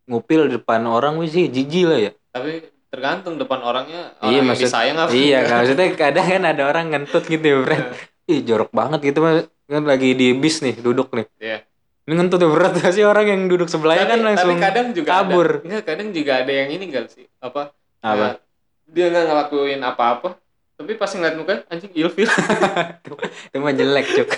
ngupil 0.05 0.41
di 0.45 0.51
depan 0.55 0.81
orang 0.83 1.17
wih 1.17 1.25
sih 1.25 1.45
jijik 1.45 1.85
lah 1.85 1.99
ya. 1.99 2.11
tapi 2.29 2.51
tergantung 2.87 3.35
depan 3.35 3.61
orangnya 3.61 4.13
orang 4.15 4.29
Iya, 4.29 4.37
yang 4.37 4.47
maksud- 4.47 4.65
disayang 4.65 4.97
apa 4.99 5.09
iya, 5.11 5.39
kan 5.41 5.57
maksudnya 5.59 5.87
kadang 5.95 6.25
kan 6.27 6.43
ada 6.43 6.63
orang 6.63 6.85
ngentut 6.87 7.23
gitu 7.23 7.41
ya, 7.43 7.57
Bro. 7.59 7.77
Ih, 8.25 8.39
jorok 8.43 8.69
banget 8.69 8.99
gitu 9.03 9.19
kan 9.19 9.45
lagi 9.83 10.13
di 10.13 10.33
bis 10.33 10.61
nih, 10.61 10.77
duduk 10.77 11.09
nih. 11.11 11.25
Iya. 11.39 11.57
Ini 12.03 12.13
ngentut 12.15 12.37
ya 12.37 12.45
berat 12.47 12.73
gak 12.75 12.89
sih 12.91 13.01
orang 13.01 13.25
yang 13.25 13.41
duduk 13.45 13.65
sebelahnya 13.65 14.05
tapi, 14.05 14.11
kan 14.11 14.19
langsung 14.23 14.49
tapi 14.51 14.65
kadang 14.65 14.87
juga 14.91 15.09
kabur. 15.11 15.47
ada, 15.51 15.61
enggak, 15.61 15.83
kadang 15.83 16.07
juga 16.09 16.31
ada 16.35 16.51
yang 16.51 16.69
ini 16.71 16.83
enggak 16.85 17.05
sih 17.07 17.25
apa 17.39 17.73
apa? 17.99 18.25
eh, 18.27 18.33
dia 18.87 19.05
nggak 19.07 19.25
ngelakuin 19.27 19.81
apa-apa 19.83 20.29
tapi 20.79 20.95
pas 20.95 21.11
ngeliat 21.11 21.35
muka 21.35 21.53
anjing 21.67 21.91
ilfil 21.93 22.23
Itu 23.45 23.57
mah 23.57 23.73
jelek, 23.73 24.07
Cuk. 24.15 24.29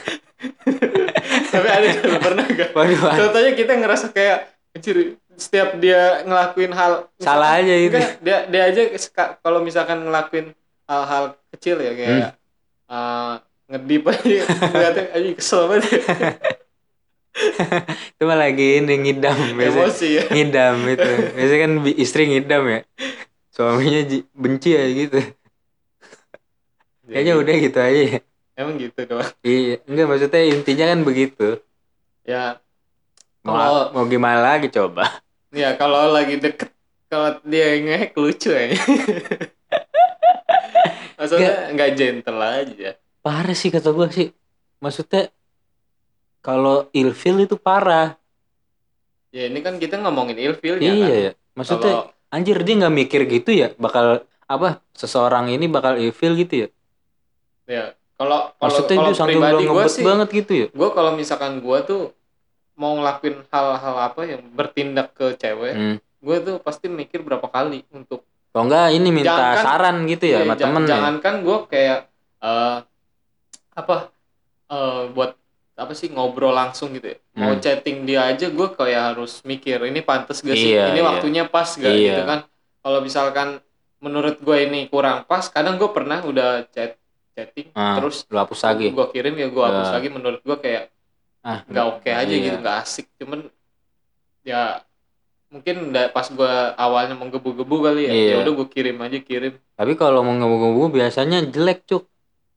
tapi 1.47 1.67
ada 1.69 1.85
juga 1.93 2.17
pernah 2.17 2.43
gak 2.43 2.73
Waduh, 2.73 2.97
contohnya 3.13 3.51
kita 3.53 3.73
ngerasa 3.77 4.09
kayak 4.09 4.49
anjir 4.73 4.95
setiap 5.31 5.77
dia 5.77 6.21
ngelakuin 6.21 6.71
hal 6.71 7.05
salah 7.17 7.57
aja 7.57 7.71
itu. 7.71 7.93
Enggak, 7.93 8.17
dia 8.19 8.37
dia 8.47 8.61
aja 8.67 8.81
kalau 9.39 9.61
misalkan 9.61 10.01
ngelakuin 10.01 10.53
hal-hal 10.85 11.23
kecil 11.51 11.77
ya 11.77 11.93
kayak 11.93 12.11
Hmm. 12.11 12.27
eh, 12.91 13.33
ngedip 13.69 14.03
aja 14.05 14.35
ngeliatnya 14.43 15.05
aja 15.13 15.29
kesel 15.31 15.61
banget 15.65 15.87
Itu 18.11 18.23
mah 18.27 18.35
lagi 18.35 18.83
ini 18.83 18.93
ngidam 18.99 19.55
biasa. 19.55 19.77
emosi 19.79 20.07
ya 20.11 20.23
Ngidam 20.27 20.75
itu. 20.85 21.11
Biasanya 21.31 21.59
kan 21.61 21.71
istri 21.95 22.21
ngidam 22.27 22.63
ya. 22.67 22.79
Suaminya 23.49 24.01
benci 24.35 24.69
ya 24.75 24.83
gitu. 24.89 25.19
Kayaknya 27.11 27.33
udah 27.37 27.55
gitu 27.59 27.79
aja 27.79 28.01
ya. 28.07 28.19
emang 28.55 28.75
gitu 28.77 28.99
doang 29.03 29.31
Iya, 29.41 29.75
enggak 29.83 30.05
maksudnya 30.07 30.41
intinya 30.45 30.85
kan 30.87 30.99
begitu. 31.01 31.47
ya 32.23 32.61
Mau, 33.41 33.57
Kalau- 33.57 33.89
mau 33.91 34.05
gimana 34.05 34.39
lagi 34.39 34.69
coba? 34.69 35.21
ya 35.51 35.75
kalau 35.75 36.09
lagi 36.09 36.37
deket 36.37 36.69
kalau 37.05 37.37
dia 37.43 37.77
ngehek 37.77 38.15
lucu 38.15 38.49
ya 38.49 38.71
maksudnya 41.17 41.69
nggak 41.73 41.89
gentle 41.93 42.39
aja 42.39 42.91
Parah 43.21 43.53
sih 43.53 43.69
kata 43.69 43.93
gua 43.93 44.09
sih. 44.09 44.33
Maksudnya 44.81 45.29
kalau 46.41 46.89
ilfil 46.89 47.37
itu 47.39 47.53
parah. 47.53 48.17
ya 49.29 49.45
ini 49.45 49.61
kan 49.61 49.77
kita 49.77 50.01
ngomongin 50.01 50.35
ilfil 50.35 50.75
ya 50.75 50.89
iya 50.89 51.05
kan 51.05 51.13
ya. 51.13 51.31
Maksudnya 51.53 51.93
kalau 51.93 52.01
anjir 52.29 52.57
dia 52.61 52.73
nggak 52.81 52.95
mikir 52.95 53.21
gitu 53.29 53.49
ya 53.53 53.67
bakal 53.77 54.25
apa 54.43 54.83
seseorang 54.91 55.47
ini 55.49 55.69
bakal 55.69 55.95
ilfil 55.95 56.33
gitu 56.33 56.65
ya. 56.65 56.67
Ya 57.65 57.83
kalau 58.13 58.53
kalau 58.53 58.61
Maksudnya 58.61 58.97
kalau 59.11 59.27
pribadi 59.27 59.63
gue 59.65 59.85
sih 59.87 60.03
banget 60.03 60.27
gitu 60.31 60.51
ya. 60.55 60.67
gue 60.69 60.89
kalau 60.91 61.11
misalkan 61.11 61.57
gue 61.57 61.77
tuh 61.83 62.01
mau 62.73 62.93
ngelakuin 62.95 63.45
hal-hal 63.47 63.95
apa 64.03 64.21
yang 64.23 64.41
bertindak 64.47 65.13
ke 65.13 65.33
cewek 65.35 65.73
Hmm. 65.73 65.95
gue 65.97 66.37
tuh 66.39 66.55
pasti 66.57 66.85
mikir 66.87 67.19
berapa 67.19 67.45
kali 67.45 67.81
untuk 67.89 68.21
Kalau 68.49 68.67
enggak 68.67 68.87
ini 68.91 69.09
minta 69.09 69.31
Jangankan- 69.31 69.63
saran 69.63 69.95
gitu 70.05 70.25
ya 70.25 70.31
Iya, 70.33 70.39
sama 70.41 70.53
ja- 70.53 70.61
temen 70.61 70.81
ya. 70.81 70.89
jangankan 70.91 71.33
gue 71.41 71.57
kayak 71.67 71.99
eh 72.41 72.77
apa 73.73 73.95
eh 74.67 75.01
buat 75.09 75.31
apa 75.73 75.93
sih 75.93 76.07
ngobrol 76.07 76.51
langsung 76.51 76.91
gitu 76.91 77.07
ya 77.07 77.17
mau 77.33 77.49
Hmm. 77.49 77.59
chatting 77.59 78.03
dia 78.03 78.27
aja 78.27 78.47
gue 78.47 78.67
kayak 78.69 79.01
harus 79.09 79.41
mikir 79.41 79.81
ini 79.81 79.99
pantas 79.99 80.39
gak 80.39 80.53
sih 80.53 80.75
Iya, 80.75 80.91
ini 80.91 80.99
iya. 80.99 81.07
waktunya 81.07 81.43
pas 81.45 81.69
gak 81.71 81.89
Iya. 81.89 82.05
gitu 82.11 82.21
kan 82.23 82.39
kalau 82.79 82.99
misalkan 82.99 83.47
menurut 83.97 84.37
gue 84.37 84.57
ini 84.61 84.85
kurang 84.85 85.23
pas 85.23 85.41
kadang 85.45 85.75
gue 85.75 85.89
pernah 85.89 86.21
udah 86.21 86.65
chat 86.67 87.00
chatting 87.31 87.67
Ah, 87.71 87.95
terus 87.95 88.23
Lu 88.25 88.37
hapus 88.37 88.59
lagi. 88.61 88.87
gue 88.89 89.07
kirim 89.09 89.33
ya 89.33 89.47
gue 89.47 89.63
hapus 89.63 89.87
Ah. 89.87 89.93
lagi 89.95 90.07
menurut 90.07 90.41
gue 90.41 90.57
kayak 90.57 90.83
Ah, 91.41 91.65
nggak 91.65 91.85
oke 91.89 92.05
aja 92.07 92.29
iya. 92.29 92.43
gitu 92.45 92.57
nggak 92.59 92.77
asik 92.79 93.05
cuman 93.17 93.49
ya 94.41 94.85
mungkin 95.47 95.75
pas 96.09 96.27
gue 96.27 96.53
awalnya 96.75 97.13
menggebu-gebu 97.13 97.75
kali 97.81 98.01
ya 98.05 98.11
Iya. 98.11 98.29
ya 98.29 98.35
udah 98.41 98.53
gue 98.55 98.67
kirim 98.69 98.97
aja 98.97 99.17
kirim 99.19 99.53
Tapi 99.73 99.93
kalau 99.93 100.21
mau 100.21 100.31
ngebu-ngebu 100.31 100.93
biasanya 100.93 101.43
jelek 101.43 101.83
cuk. 101.83 102.05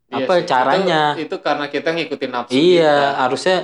Iya 0.06 0.16
Apa 0.20 0.32
sih. 0.36 0.44
caranya? 0.44 1.02
Itu, 1.14 1.24
itu 1.26 1.36
karena 1.40 1.66
kita 1.66 1.88
ngikutin 1.90 2.30
nafsu 2.30 2.52
Iya, 2.52 2.92
kita. 2.94 3.18
harusnya 3.18 3.58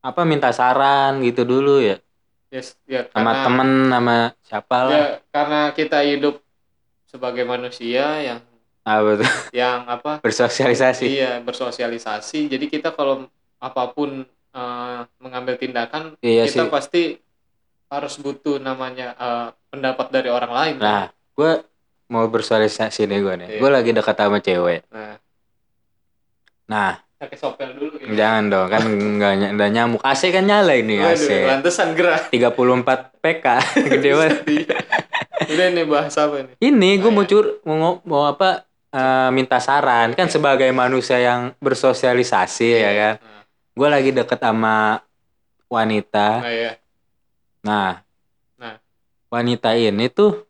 apa 0.00 0.20
minta 0.22 0.50
saran 0.50 1.20
gitu 1.20 1.44
dulu 1.44 1.78
ya 1.78 2.00
Yes, 2.48 2.74
ya, 2.84 3.06
sama 3.08 3.30
karena, 3.30 3.44
temen 3.44 3.70
sama 3.88 4.16
siapa 4.42 4.76
lah. 4.82 4.90
ya, 4.90 5.04
karena 5.30 5.60
kita 5.72 5.98
hidup 6.02 6.34
sebagai 7.06 7.44
manusia 7.44 8.04
yang 8.18 8.40
Apa 8.82 9.10
tuh? 9.16 9.30
yang 9.52 9.86
apa? 9.86 10.18
Bersosialisasi. 10.18 11.04
iya, 11.06 11.38
bersosialisasi. 11.38 12.46
Jadi 12.46 12.66
kita 12.68 12.90
kalau 12.90 13.30
apa 13.56 13.82
pun 13.88 14.24
eh, 14.26 15.00
mengambil 15.18 15.54
tindakan, 15.54 16.18
Iya 16.18 16.44
kita 16.44 16.66
sih. 16.66 16.70
pasti 16.70 17.02
harus 17.86 18.14
butuh 18.16 18.58
namanya 18.58 19.14
eh, 19.14 19.48
pendapat 19.68 20.06
dari 20.10 20.28
orang 20.28 20.50
lain. 20.50 20.74
kan? 20.76 20.82
Nah, 20.82 21.04
gue 21.32 21.52
mau 22.08 22.26
bersosialisasi 22.26 23.04
nih 23.04 23.18
gue 23.18 23.34
nih. 23.36 23.48
Iya. 23.48 23.58
Gue 23.58 23.70
lagi 23.70 23.90
dekat 23.90 24.16
sama 24.16 24.38
cewek. 24.38 24.82
Nah, 24.88 25.14
Nah, 26.64 26.92
pakai 27.18 27.36
sopel 27.36 27.70
dulu 27.70 28.00
gitu. 28.00 28.14
jangan 28.14 28.48
dong 28.48 28.66
kan 28.66 28.82
nggak 28.82 29.32
ny- 29.36 29.52
nggak 29.52 29.70
nyamuk. 29.70 30.00
AC 30.00 30.22
kan 30.28 30.42
nyala 30.42 30.72
ini 30.72 30.96
Waduh, 30.96 31.12
AC. 31.12 31.28
lantesan 31.44 31.88
gerah. 31.92 32.20
34 32.28 33.20
PK 33.20 33.46
gede 33.92 34.10
banget. 34.10 34.38
Iya. 34.48 34.76
Udah 35.44 35.66
nih 35.68 35.84
bahas 35.84 36.14
apa 36.16 36.36
nih? 36.40 36.54
Ini 36.58 36.90
gue 36.96 37.06
Oh, 37.06 37.12
mau 37.12 37.22
iya. 37.22 37.30
cur 37.30 37.44
mau 37.62 37.76
mau 38.02 38.22
apa 38.24 38.64
eh, 38.92 39.28
minta 39.32 39.56
saran 39.58 40.12
kan 40.12 40.28
sebagai 40.28 40.68
manusia 40.70 41.16
yang 41.16 41.56
bersosialisasi 41.58 42.68
ya 42.70 42.92
kan. 42.92 43.14
Nah, 43.18 43.42
Gue 43.72 43.88
lagi 43.88 44.10
deket 44.12 44.36
sama 44.36 45.00
wanita. 45.66 46.28
nah 46.40 46.52
ya, 46.52 46.72
Nah, 47.62 47.92
Nah. 48.54 48.76
wanita 49.28 49.72
ini 49.72 50.06
tuh 50.06 50.44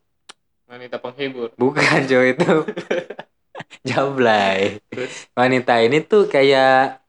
wanita 0.67 0.99
penghibur. 0.99 1.55
bukan 1.55 2.03
cowok 2.03 2.27
itu 2.29 2.49
jablay. 3.87 4.79
Terus? 4.89 5.29
Wanita 5.31 5.73
ini 5.79 6.01
tuh 6.01 6.27
kayak 6.27 6.99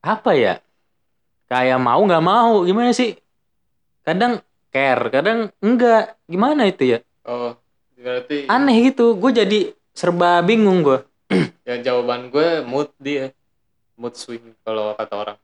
apa 0.00 0.30
ya? 0.32 0.54
Kayak 1.48 1.80
mau 1.80 2.00
nggak 2.00 2.24
mau 2.24 2.62
gimana 2.62 2.92
sih? 2.92 3.16
Kadang 4.04 4.40
care, 4.70 5.04
kadang 5.10 5.52
enggak. 5.60 6.16
Gimana 6.24 6.64
itu 6.64 6.96
ya? 6.96 6.98
Oh, 7.24 7.56
berarti 7.96 8.48
Aneh 8.48 8.88
gitu. 8.88 9.16
Gue 9.16 9.32
jadi 9.32 9.72
serba 9.98 10.38
bingung 10.40 10.80
gue. 10.80 10.98
ya 11.66 11.74
jawaban 11.82 12.30
gue 12.30 12.62
mood 12.62 12.94
dia. 12.96 13.34
Mood 13.94 14.14
swing 14.14 14.54
kalau 14.62 14.94
kata 14.94 15.14
orang. 15.18 15.36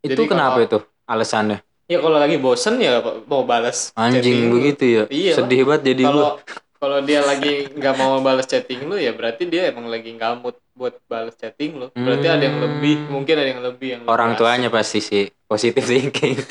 Itu 0.00 0.14
Jadi 0.14 0.30
kenapa 0.30 0.56
kalau- 0.56 0.64
itu 0.64 0.78
alasannya? 1.04 1.58
Ya 1.84 1.98
kalau 1.98 2.16
lagi 2.16 2.38
bosen 2.38 2.78
ya 2.78 3.02
mau 3.26 3.42
balas 3.42 3.90
Anjing 3.92 4.22
chatting 4.22 4.38
lu. 4.46 4.52
begitu 4.54 4.84
ya. 4.86 5.02
Iya. 5.10 5.32
Sedih 5.34 5.66
banget 5.66 5.90
jadi. 5.90 6.06
Kalau 6.06 6.38
kalau 6.78 6.98
dia 7.02 7.20
lagi 7.20 7.66
nggak 7.68 7.94
mau 7.94 8.22
balas 8.22 8.46
chatting 8.46 8.86
lu 8.86 8.94
ya 8.94 9.10
berarti 9.10 9.44
dia 9.44 9.68
emang 9.68 9.90
lagi 9.90 10.14
nggak 10.14 10.38
mood 10.38 10.54
buat 10.72 10.94
balas 11.04 11.34
chatting 11.34 11.76
lu. 11.76 11.90
Berarti 11.90 12.24
ada 12.24 12.40
yang 12.40 12.56
lebih, 12.56 12.94
Hmm. 12.96 13.10
mungkin 13.10 13.34
ada 13.34 13.48
yang 13.50 13.60
lebih 13.60 13.88
yang 13.90 14.00
lebih 14.00 14.14
Orang 14.14 14.30
asik. 14.32 14.38
tuanya 14.38 14.68
pasti 14.70 14.98
sih 15.02 15.26
positive 15.44 15.82
thinking. 15.84 16.38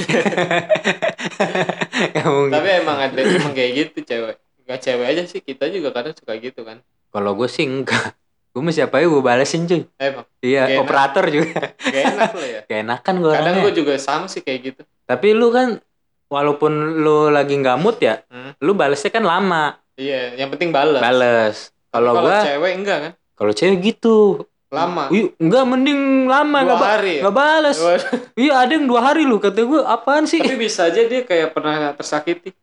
Tapi 2.52 2.68
emang 2.76 2.98
ada 3.00 3.16
emang 3.18 3.54
kayak 3.54 3.72
gitu 3.74 3.98
cewek. 4.04 4.36
Gak 4.66 4.80
cewek 4.84 5.08
aja 5.08 5.24
sih, 5.24 5.40
kita 5.40 5.66
juga 5.66 5.90
kadang 5.90 6.14
suka 6.14 6.36
gitu 6.36 6.62
kan. 6.62 6.84
Kalau 7.10 7.32
gue 7.34 7.46
sih 7.46 7.64
enggak. 7.64 8.14
Gue 8.50 8.62
mau 8.62 8.72
siapa 8.72 8.98
gue 9.00 9.22
balesin 9.22 9.64
cuy. 9.64 9.86
Emang 9.96 10.26
Iya, 10.40 10.62
Gak 10.64 10.72
enak. 10.72 10.82
operator 10.82 11.26
juga. 11.30 11.62
gak 11.72 12.04
enak 12.08 12.32
lo 12.32 12.42
ya. 12.44 12.62
Kayak 12.68 12.82
enakan 12.82 13.16
gue 13.16 13.32
Kadang 13.32 13.56
gue 13.62 13.74
juga 13.76 13.94
sama 13.96 14.26
sih 14.26 14.42
kayak 14.42 14.60
gitu. 14.64 14.82
Tapi 15.06 15.28
lu 15.32 15.48
kan 15.48 15.78
walaupun 16.28 16.72
lu 16.98 17.30
lagi 17.30 17.54
nggak 17.56 17.78
mood 17.78 17.98
ya, 18.00 18.26
Hmm. 18.26 18.58
lu 18.58 18.74
balesnya 18.74 19.10
kan 19.12 19.22
lama. 19.22 19.78
Iya, 19.94 20.34
yang 20.36 20.50
penting 20.50 20.70
balas. 20.70 20.98
Bales. 20.98 21.58
Tapi 21.88 21.94
Kalau 21.96 22.12
gua 22.16 22.38
cewek 22.40 22.74
enggak 22.74 22.98
kan? 23.00 23.12
kalau 23.34 23.52
cewek 23.52 23.78
gitu. 23.84 24.18
Lama. 24.68 25.10
Wih, 25.10 25.34
enggak 25.36 25.64
mending 25.66 26.02
lama 26.26 26.60
Dua 26.60 26.74
ba- 26.76 26.90
hari 26.96 27.12
ya? 27.12 27.22
nggak 27.24 27.36
bales. 27.36 27.78
Iya, 28.34 28.54
ada 28.56 28.72
yang 28.72 28.86
dua 28.86 29.02
hari 29.04 29.24
lu 29.24 29.38
kata 29.38 29.60
gue 29.60 29.82
apaan 29.84 30.24
sih? 30.24 30.38
Tapi 30.38 30.54
bisa 30.56 30.86
aja 30.86 31.02
dia 31.02 31.22
kayak 31.22 31.52
pernah 31.52 31.90
tersakiti. 31.92 32.54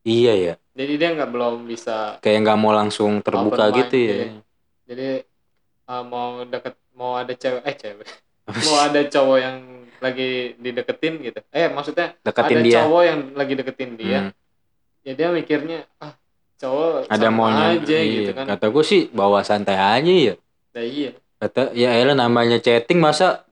iya 0.00 0.32
ya, 0.34 0.54
Jadi 0.80 0.92
dia 0.96 1.08
nggak 1.12 1.28
belum 1.28 1.68
bisa. 1.68 2.16
kayak 2.24 2.38
nggak 2.40 2.56
mau 2.56 2.72
langsung 2.72 3.20
terbuka 3.20 3.68
mind, 3.68 3.76
gitu 3.84 3.96
ya. 4.00 4.16
Jadi 4.88 5.08
uh, 5.92 6.02
mau 6.08 6.40
deket 6.48 6.74
mau 6.96 7.20
ada 7.20 7.36
cewek 7.36 7.62
eh 7.68 7.76
cewek 7.76 8.08
mau 8.64 8.76
ada 8.80 9.00
cowok 9.04 9.38
yang 9.38 9.56
lagi 10.00 10.56
dideketin 10.56 11.20
gitu. 11.20 11.40
Eh 11.52 11.68
maksudnya 11.68 12.16
Deketin 12.24 12.56
ada 12.56 12.64
dia. 12.64 12.78
cowok 12.80 13.02
yang 13.04 13.20
lagi 13.36 13.52
deketin 13.52 13.90
dia. 14.00 14.18
Hmm. 14.24 14.32
Ya 15.04 15.12
dia 15.12 15.28
mikirnya 15.28 15.84
ah 16.00 16.16
cowok 16.56 17.08
Ada 17.12 17.28
sama 17.28 17.36
maunya. 17.36 17.64
aja 17.76 17.98
iya. 18.00 18.16
gitu 18.16 18.30
kan. 18.32 18.44
Kata 18.48 18.66
gue 18.72 18.84
sih 18.84 19.02
bawa 19.12 19.44
santai 19.44 19.76
aja 19.76 20.08
ya. 20.08 20.34
Nah, 20.72 20.84
iya. 20.84 21.10
Kata 21.40 21.72
ya 21.76 21.92
elah 21.96 22.16
namanya 22.16 22.56
chatting 22.60 23.00
masa 23.00 23.44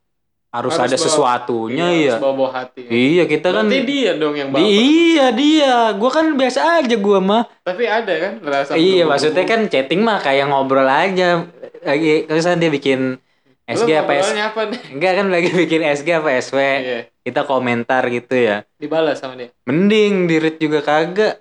harus, 0.59 0.75
ada 0.75 0.91
bawa- 0.91 0.99
sesuatunya 1.01 1.87
iya, 1.87 1.99
ya. 2.01 2.11
harus 2.11 2.21
bawa-bawa 2.21 2.51
hati. 2.53 2.81
ya. 2.83 2.91
Iya, 2.91 3.23
kita 3.25 3.49
kan 3.49 3.65
Berarti 3.65 3.79
dia 3.85 4.11
dong 4.13 4.35
yang 4.35 4.49
bawa. 4.49 4.61
Iya 4.61 5.27
dia, 5.31 5.73
gua 5.95 6.11
kan 6.11 6.27
biasa 6.33 6.61
aja 6.79 6.97
gua 6.97 7.19
mah. 7.21 7.43
Tapi 7.61 7.85
ada 7.85 8.13
kan 8.13 8.33
rasa 8.41 8.71
iya 8.73 9.03
berhubung- 9.03 9.09
maksudnya 9.09 9.45
kan 9.45 9.61
chatting 9.67 10.01
mah 10.01 10.19
kayak 10.19 10.47
ngobrol 10.47 10.85
aja. 10.85 11.47
Lagi 11.81 12.13
terus 12.25 12.43
kan 12.43 12.57
dia 12.57 12.69
bikin 12.69 13.23
Lu 13.69 13.73
SG 13.77 13.91
apa 13.95 14.13
S? 14.15 14.33
apa 14.33 14.61
nih? 14.67 14.81
Enggak 14.91 15.13
kan 15.15 15.27
lagi 15.29 15.49
bikin 15.55 15.81
SG 15.85 16.09
apa 16.13 16.29
SW. 16.35 16.59
Iya, 16.59 16.99
Kita 17.21 17.45
komentar 17.45 18.03
gitu 18.07 18.33
ya. 18.33 18.65
dibalas 18.75 19.17
sama 19.17 19.35
dia. 19.35 19.53
Mending 19.63 20.25
di 20.25 20.37
read 20.37 20.57
juga 20.57 20.81
kagak. 20.81 21.39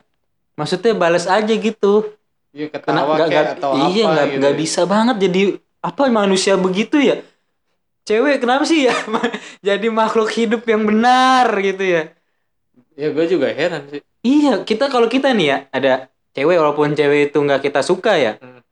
Maksudnya 0.53 0.91
balas 0.91 1.23
aja 1.23 1.47
gitu. 1.47 2.03
Iya 2.49 2.67
ketawa 2.67 2.97
nggak- 3.13 3.17
kayak 3.23 3.30
nggak- 3.30 3.56
atau 3.56 3.71
iya 3.88 4.03
apa 4.03 4.12
nggak 4.12 4.27
gitu. 4.27 4.39
nggak 4.39 4.56
bisa 4.58 4.82
banget 4.84 5.15
jadi 5.21 5.41
apa 5.80 6.01
manusia 6.10 6.53
begitu 6.56 6.97
ya. 6.97 7.21
Cewek 8.08 8.39
kenapa 8.39 8.63
sih 8.63 8.88
ya 8.88 8.96
jadi 9.67 9.88
makhluk 9.91 10.32
hidup 10.32 10.63
yang 10.63 10.82
benar 10.82 11.52
gitu 11.60 11.84
ya. 11.84 12.04
Ya 12.96 13.12
gue 13.12 13.26
juga 13.28 13.52
heran 13.52 13.84
sih. 13.88 14.00
Iya, 14.24 14.63
kita 14.63 14.88
kalau 14.88 15.06
kita 15.06 15.30
nih 15.30 15.46
ya 15.46 15.58
ada 15.70 15.91
cewek 16.32 16.56
walaupun 16.56 16.91
cewek 16.91 17.30
itu 17.30 17.38
nggak 17.38 17.62
kita 17.62 17.80
suka 17.82 18.15
ya, 18.15 18.34
Hmm. 18.38 18.63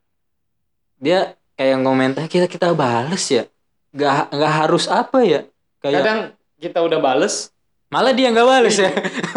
dia 0.98 1.20
kayak 1.54 1.78
ngomentar 1.78 2.26
kita 2.26 2.46
kita 2.46 2.72
bales 2.72 3.24
ya, 3.26 3.44
nggak 3.92 4.32
nggak 4.32 4.54
harus 4.56 4.86
apa 4.86 5.20
ya, 5.22 5.40
kayak 5.80 6.02
Kadang 6.02 6.20
kita 6.58 6.80
udah 6.80 7.00
bales, 7.00 7.52
malah 7.88 8.12
dia 8.12 8.30
nggak 8.30 8.44
bales 8.46 8.76
ya, 8.76 8.92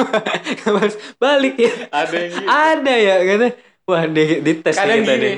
Nggak 0.57 0.73
bales. 0.73 0.95
balik 1.17 1.55
ya, 1.57 1.73
ada 1.93 2.17
yang 2.17 2.33
gitu. 2.33 2.49
ada 2.49 2.95
ya 2.97 3.15
kata, 3.25 3.47
wah 3.85 4.05
di, 4.05 4.25
di 4.41 4.53
tes 4.57 4.75
Kadang 4.75 4.99
kita 4.99 5.15
gini, 5.15 5.23
nih. 5.23 5.37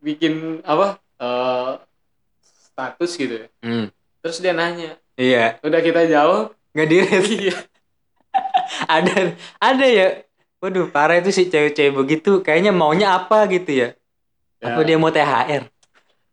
bikin 0.00 0.32
apa 0.62 0.86
eh, 1.18 1.70
status 2.74 3.10
gitu 3.14 3.34
ya. 3.38 3.46
Hmm, 3.62 3.86
Terus 4.18 4.36
dia 4.42 4.50
nanya, 4.50 4.98
iya, 5.14 5.56
udah 5.62 5.80
kita 5.80 6.10
jawab, 6.10 6.52
nggak 6.74 6.86
di 6.90 6.96
iya. 7.38 7.56
ada 8.90 9.14
ada 9.62 9.86
ya, 9.86 10.26
waduh 10.58 10.90
parah 10.90 11.22
itu 11.22 11.30
sih 11.30 11.46
cewek-cewek 11.46 11.94
begitu, 11.94 12.42
kayaknya 12.42 12.74
maunya 12.74 13.14
apa 13.14 13.46
gitu 13.46 13.70
ya, 13.70 13.88
apa 14.58 14.80
Ya, 14.82 14.86
dia 14.86 14.96
mau 14.98 15.08
THR? 15.08 15.70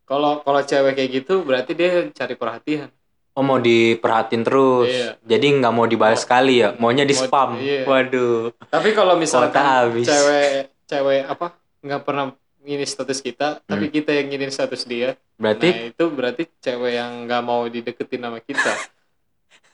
Kalau 0.03 0.41
kalau 0.41 0.61
cewek 0.61 0.97
kayak 0.97 1.11
gitu 1.23 1.45
berarti 1.45 1.71
dia 1.71 2.09
cari 2.11 2.35
perhatian. 2.35 2.89
Oh 3.31 3.47
mau 3.47 3.63
diperhatiin 3.63 4.43
terus. 4.43 4.91
Iya. 4.91 5.15
Jadi 5.23 5.63
nggak 5.63 5.71
mau 5.71 5.87
dibalas 5.87 6.27
sekali 6.27 6.59
ya. 6.59 6.75
Maunya 6.75 7.07
di 7.07 7.15
Mau- 7.15 7.23
spam. 7.23 7.49
iya. 7.63 7.87
Waduh. 7.87 8.51
Tapi 8.67 8.91
kalau 8.91 9.15
misalkan 9.15 9.63
habis. 9.63 10.03
cewek 10.03 10.67
cewek 10.83 11.23
apa 11.23 11.55
nggak 11.79 12.01
pernah 12.03 12.35
ngini 12.61 12.85
status 12.85 13.19
kita, 13.19 13.61
tapi 13.65 13.89
kita 13.89 14.13
yang 14.13 14.29
nginin 14.29 14.53
status 14.53 14.85
dia. 14.85 15.17
Hmm. 15.17 15.41
Berarti 15.41 15.67
Nah, 15.69 15.89
itu 15.89 16.05
berarti 16.13 16.43
cewek 16.61 16.93
yang 16.93 17.11
nggak 17.25 17.41
mau 17.41 17.65
dideketin 17.65 18.21
sama 18.21 18.39
kita. 18.41 18.73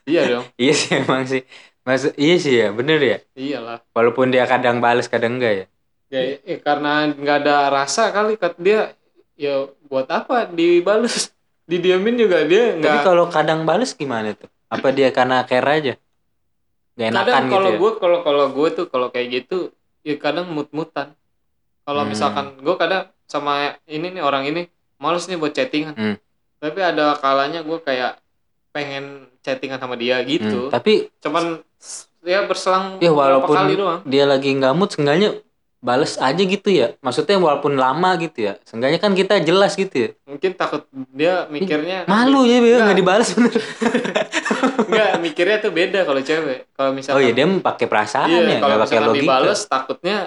iya 0.07 0.21
dong. 0.27 0.45
iya 0.63 0.73
sih 0.73 0.91
emang 0.95 1.23
sih. 1.27 1.43
Maksud 1.83 2.15
iya 2.19 2.35
sih 2.39 2.55
ya, 2.55 2.67
bener 2.71 2.99
ya. 2.99 3.17
Iyalah. 3.35 3.79
Walaupun 3.95 4.31
dia 4.31 4.47
kadang 4.47 4.79
bales 4.79 5.07
kadang 5.07 5.39
enggak 5.39 5.53
ya. 5.53 5.65
Ya, 6.07 6.39
eh, 6.39 6.59
karena 6.63 7.11
nggak 7.11 7.37
ada 7.43 7.67
rasa 7.67 8.15
kali 8.15 8.39
kat 8.39 8.55
dia 8.55 8.95
ya 9.35 9.67
buat 9.91 10.07
apa 10.07 10.47
dibales 10.47 11.35
didiamin 11.71 12.15
juga 12.15 12.47
dia 12.47 12.75
Tapi 12.75 12.79
nggak 12.79 13.03
kalau 13.03 13.27
kadang 13.27 13.67
bales 13.67 13.91
gimana 13.91 14.31
tuh? 14.31 14.47
Apa 14.71 14.95
dia 14.95 15.11
karena 15.11 15.43
care 15.43 15.67
aja? 15.67 15.93
Gak 16.97 17.07
enakan 17.13 17.27
kadang 17.27 17.43
gitu 17.45 17.55
kalau 17.55 17.69
ya? 17.69 17.77
gue 17.77 17.91
kalau 17.99 18.19
kalau 18.23 18.45
gue 18.55 18.67
tuh 18.73 18.85
kalau 18.87 19.07
kayak 19.11 19.27
gitu 19.43 19.57
ya 20.07 20.15
kadang 20.15 20.47
mut-mutan 20.49 21.11
kalau 21.87 22.03
Hmm. 22.03 22.11
misalkan 22.11 22.45
gue 22.59 22.75
kadang 22.75 23.07
sama 23.23 23.53
ini 23.85 24.11
nih 24.11 24.21
orang 24.21 24.43
ini 24.43 24.67
males 24.97 25.23
nih 25.25 25.35
buat 25.35 25.51
chattingan 25.51 25.95
Hmm. 25.95 26.15
tapi 26.59 26.79
ada 26.81 27.15
kalanya 27.15 27.63
gue 27.63 27.79
kayak 27.79 28.19
pengen 28.69 29.31
chattingan 29.39 29.79
sama 29.79 29.95
dia 29.95 30.19
Hmm, 30.19 30.27
gitu 30.27 30.67
Tapi 30.67 31.07
cuman 31.17 31.63
ya 32.21 32.43
berselang 32.43 32.99
ya 32.99 33.09
walaupun 33.09 33.55
kali 33.55 33.73
doang 33.73 34.01
dia 34.03 34.27
lagi 34.27 34.51
nggak 34.51 34.73
mood, 34.73 34.91
seenggaknya 34.91 35.39
bales 35.77 36.17
aja 36.17 36.41
gitu 36.41 36.67
ya. 36.67 36.97
Maksudnya 36.99 37.37
walaupun 37.37 37.77
lama 37.77 38.17
gitu 38.17 38.43
ya. 38.43 38.57
Seenggaknya 38.65 38.97
kan 38.97 39.13
kita 39.13 39.39
jelas 39.39 39.77
gitu 39.77 39.93
ya. 39.93 40.09
mungkin 40.25 40.51
takut 40.51 40.83
dia 41.13 41.45
mikirnya 41.47 42.03
Malu 42.03 42.43
ya, 42.43 42.57
Beo, 42.59 42.75
Nggak. 42.75 42.83
nggak 42.83 42.97
dibales 42.97 43.29
bener. 43.31 43.53
Enggak, 44.89 45.09
mikirnya 45.21 45.57
tuh 45.59 45.71
beda 45.71 45.99
kalau 46.01 46.19
cewek. 46.19 46.59
Kalau 46.73 46.89
Oh 46.89 46.95
misalkan 46.97 47.23
iya, 47.23 47.31
dia 47.31 47.45
pakai 47.61 47.85
perasaan 47.85 48.27
iya, 48.27 48.41
ya, 48.41 48.57
kalau 48.57 48.73
nggak 48.73 48.83
pakai 48.83 48.99
logika. 48.99 49.21
dibales 49.21 49.61
takutnya 49.63 50.17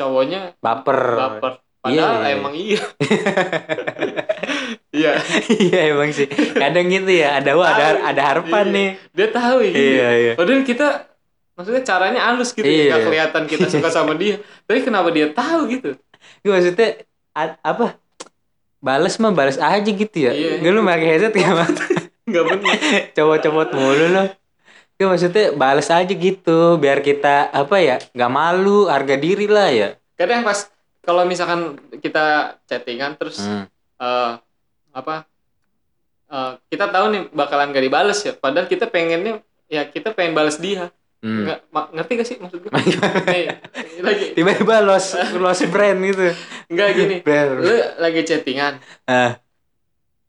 cowoknya 0.00 0.40
Baper. 0.58 1.00
baper. 1.12 1.52
Padahal 1.80 1.96
Iya, 2.12 2.28
iya. 2.28 2.36
emang 2.36 2.54
iya. 2.54 2.80
iya, 4.92 5.12
iya 5.48 5.80
emang 5.92 6.10
sih. 6.12 6.28
Kadang 6.28 6.86
gitu 6.88 7.08
ya, 7.08 7.40
ada 7.40 7.56
wah, 7.56 7.72
ada 7.72 7.86
ada 8.06 8.22
harapan 8.22 8.64
Iya. 8.68 8.74
nih. 8.76 8.88
dia 9.12 9.28
tahu 9.30 9.58
ya. 9.62 9.72
Iya, 9.72 10.08
iya. 10.14 10.32
Padahal 10.36 10.62
kita 10.62 10.88
maksudnya 11.56 11.82
caranya 11.82 12.20
halus 12.22 12.52
gitu 12.52 12.64
Iya. 12.64 12.76
ya, 12.76 12.84
nggak 12.90 13.04
kelihatan 13.06 13.42
kita 13.46 13.66
suka 13.68 13.88
sama 13.96 14.12
dia. 14.12 14.40
Tapi 14.64 14.78
kenapa 14.80 15.08
dia 15.08 15.28
tahu 15.30 15.60
gitu? 15.70 15.96
Gue 16.40 16.50
maksudnya 16.50 17.00
apa? 17.60 17.96
Bales 18.80 19.14
mah 19.16 19.32
bales 19.32 19.56
aja 19.56 19.84
gitu 19.84 20.16
ya. 20.16 20.32
Iya. 20.32 20.60
Gue 20.60 20.70
lu 20.70 20.80
pakai 20.80 21.06
headset 21.06 21.32
gimana? 21.32 21.64
Enggak 22.28 22.44
benar. 22.46 22.76
Copot-copot 23.12 23.68
mulu 23.72 24.06
lo. 24.10 24.24
Gue 25.00 25.08
maksudnya 25.08 25.56
bales 25.56 25.88
aja 25.88 26.04
gitu 26.06 26.76
biar 26.76 27.00
kita 27.00 27.48
apa 27.48 27.80
ya 27.80 27.96
nggak 28.12 28.28
malu 28.30 28.84
harga 28.84 29.16
diri 29.16 29.48
lah 29.48 29.72
ya. 29.72 29.96
Kadang 30.12 30.44
pas 30.44 30.68
kalau 31.00 31.24
misalkan 31.24 31.80
kita 31.96 32.24
chattingan 32.64 33.16
terus 33.16 33.40
Hmm. 33.40 33.64
eh, 33.96 34.32
apa 34.92 35.24
eh, 36.28 36.52
kita 36.68 36.86
tahu 36.86 37.04
nih 37.08 37.22
bakalan 37.32 37.72
gak 37.72 37.80
dibales 37.80 38.20
ya 38.20 38.36
padahal 38.36 38.68
kita 38.68 38.86
pengennya 38.86 39.40
ya 39.66 39.88
kita 39.88 40.12
pengen 40.12 40.36
bales 40.36 40.60
dia 40.60 40.92
Hmm. 41.20 41.44
nggak 41.44 41.58
ngerti 41.94 42.12
gak 42.16 42.28
sih 42.28 42.36
maksud 42.36 42.58
gue 42.60 42.70
lagi 44.00 44.24
Tiba-tiba 44.32 44.80
los 44.80 45.12
los 45.34 45.60
brand 45.66 46.00
gitu. 46.02 46.32
nggak 46.66 46.88
gini 46.92 47.16
Brand. 47.26 47.50
lu 47.56 47.72
lagi 47.96 48.20
chattingan 48.22 48.80
Ah, 49.04 49.36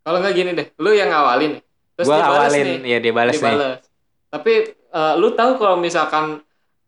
kalau 0.02 0.20
nggak 0.20 0.32
gini 0.34 0.52
deh 0.52 0.68
lu 0.76 0.92
yang 0.92 1.08
ngawalin 1.08 1.60
terus 1.96 2.08
gua 2.08 2.16
dia 2.18 2.28
awalin 2.30 2.66
nih 2.80 2.88
ya 2.88 2.98
dia 3.00 3.14
bales 3.14 3.36
nih. 3.36 3.91
Tapi 4.32 4.54
eh, 4.74 5.14
lu 5.16 5.30
tahu 5.32 5.56
kalau 5.56 5.76
misalkan 5.76 6.40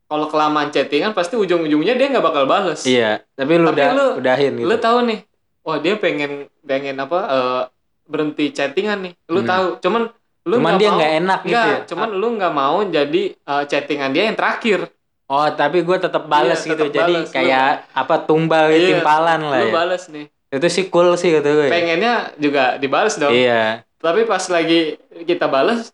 kalau 0.06 0.26
kelamaan 0.26 0.70
chattingan 0.70 1.12
pasti 1.12 1.36
ujung-ujungnya 1.36 1.94
dia 1.94 2.08
nggak 2.08 2.24
bakal 2.24 2.46
bales 2.46 2.84
Iya, 2.84 3.20
tapi 3.32 3.58
lu 3.58 3.68
Tapi 3.68 3.76
udah 3.76 3.88
lu- 3.92 4.16
udahin 4.18 4.54
gitu. 4.56 4.66
lu 4.66 4.76
tahu 4.78 4.98
nih 5.04 5.20
wah 5.62 5.78
dia 5.78 5.96
pengen 5.96 6.32
pengen 6.62 6.96
apa 6.98 7.20
eh, 7.26 7.62
berhenti 8.06 8.50
chattingan 8.50 9.00
nih 9.02 9.14
lu 9.28 9.42
Hmm. 9.42 9.50
tahu 9.50 9.66
cuman 9.80 10.02
lu 10.44 10.56
Cuman 10.56 10.70
nggak 10.70 10.80
dia 10.82 10.90
nggak 10.92 11.14
enak 11.18 11.40
gitu 11.46 11.70
ya. 11.70 11.78
cuman 11.86 12.10
lu 12.12 12.28
nggak 12.34 12.54
mau 12.54 12.78
jadi 12.86 13.24
eh, 13.34 13.64
chattingan 13.66 14.10
dia 14.10 14.24
yang 14.26 14.36
terakhir 14.36 14.88
Oh, 15.24 15.48
tapi 15.50 15.82
gue 15.82 15.98
tetap 15.98 16.28
bales 16.28 16.62
Iya, 16.62 16.68
gitu. 16.70 16.84
tetep 16.84 16.94
Jadi 16.94 17.14
bales. 17.16 17.26
Lu- 17.26 17.34
kayak 17.34 17.70
apa 17.90 18.16
tumbal 18.22 18.70
gitu, 18.70 18.76
Iya, 18.78 18.88
timpalan 18.94 19.42
lah 19.42 19.60
lu 19.62 19.68
ya. 19.68 19.74
bales 19.74 20.04
nih 20.08 20.26
Itu 20.52 20.68
sih 20.70 20.86
cool 20.86 21.16
sih 21.16 21.32
gue. 21.32 21.42
pengennya 21.66 22.14
juga 22.38 22.78
dibales 22.78 23.16
dong 23.16 23.32
Iya. 23.34 23.82
tapi 23.98 24.24
pas 24.24 24.44
lagi 24.46 25.00
kita 25.24 25.48
bales 25.48 25.90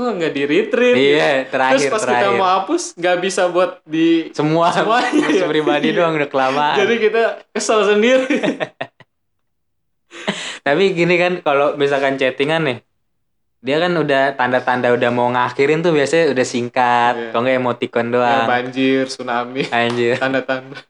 kok 0.00 0.14
nggak 0.16 0.32
di 0.32 0.42
retweet 0.42 0.94
Iya, 0.94 1.30
terus 1.42 1.50
terakhir 1.50 1.88
pas 1.88 2.00
terakhir. 2.00 2.24
kita 2.24 2.28
mau 2.34 2.48
hapus 2.50 2.82
nggak 2.94 3.16
bisa 3.18 3.42
buat 3.46 3.70
di 3.84 4.08
Semua 4.30 4.68
Semuanya, 4.70 5.26
iya. 5.30 5.44
pribadi 5.44 5.86
Iya. 5.86 5.96
doang 5.96 6.14
udah 6.14 6.28
kelamaan. 6.28 6.76
jadi 6.76 6.94
kita 6.98 7.22
kesel 7.50 7.80
sendiri 7.86 8.26
Tapi 10.60 10.92
gini 10.92 11.14
kan 11.16 11.32
kalau 11.40 11.72
misalkan 11.74 12.14
chattingan 12.14 12.62
nih 12.62 12.78
dia 13.60 13.76
kan 13.76 13.92
udah 13.92 14.32
tanda-tanda 14.34 14.88
udah 14.90 15.10
mau 15.10 15.28
ngakhirin 15.28 15.80
tuh 15.80 15.92
biasanya 15.92 16.32
udah 16.32 16.46
singkat, 16.46 17.12
Iya. 17.14 17.28
kalau 17.30 17.42
nggak 17.42 17.58
emoticon 17.58 18.06
Ya, 18.06 18.12
doang. 18.14 18.44
banjir 18.46 19.04
tsunami 19.04 19.62
Anjir. 19.68 20.16
tanda-tanda 20.22 20.80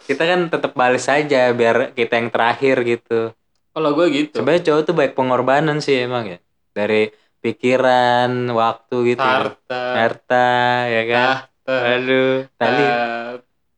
Kita 0.00 0.22
kan 0.22 0.46
tetap 0.46 0.72
bales 0.72 1.02
aja 1.04 1.50
biar 1.50 1.90
kita 1.90 2.14
yang 2.14 2.28
terakhir 2.28 2.76
gitu. 2.80 3.34
kalau 3.70 3.90
gue 3.92 4.06
gitu 4.08 4.38
Sebenarnya 4.38 4.62
cowok 4.64 4.82
tuh 4.84 4.94
baik 4.94 5.12
pengorbanan 5.12 5.78
sih 5.78 5.98
emang 6.00 6.28
ya. 6.28 6.38
Dari 6.72 7.10
pikiran, 7.44 8.30
waktu 8.48 8.96
gitu. 9.06 9.20
harta 9.20 9.82
Harta, 9.94 10.48
ya 10.86 11.02
kan. 11.04 11.26
tahta 11.60 11.74
Aduh, 11.92 12.32
tali, 12.56 12.84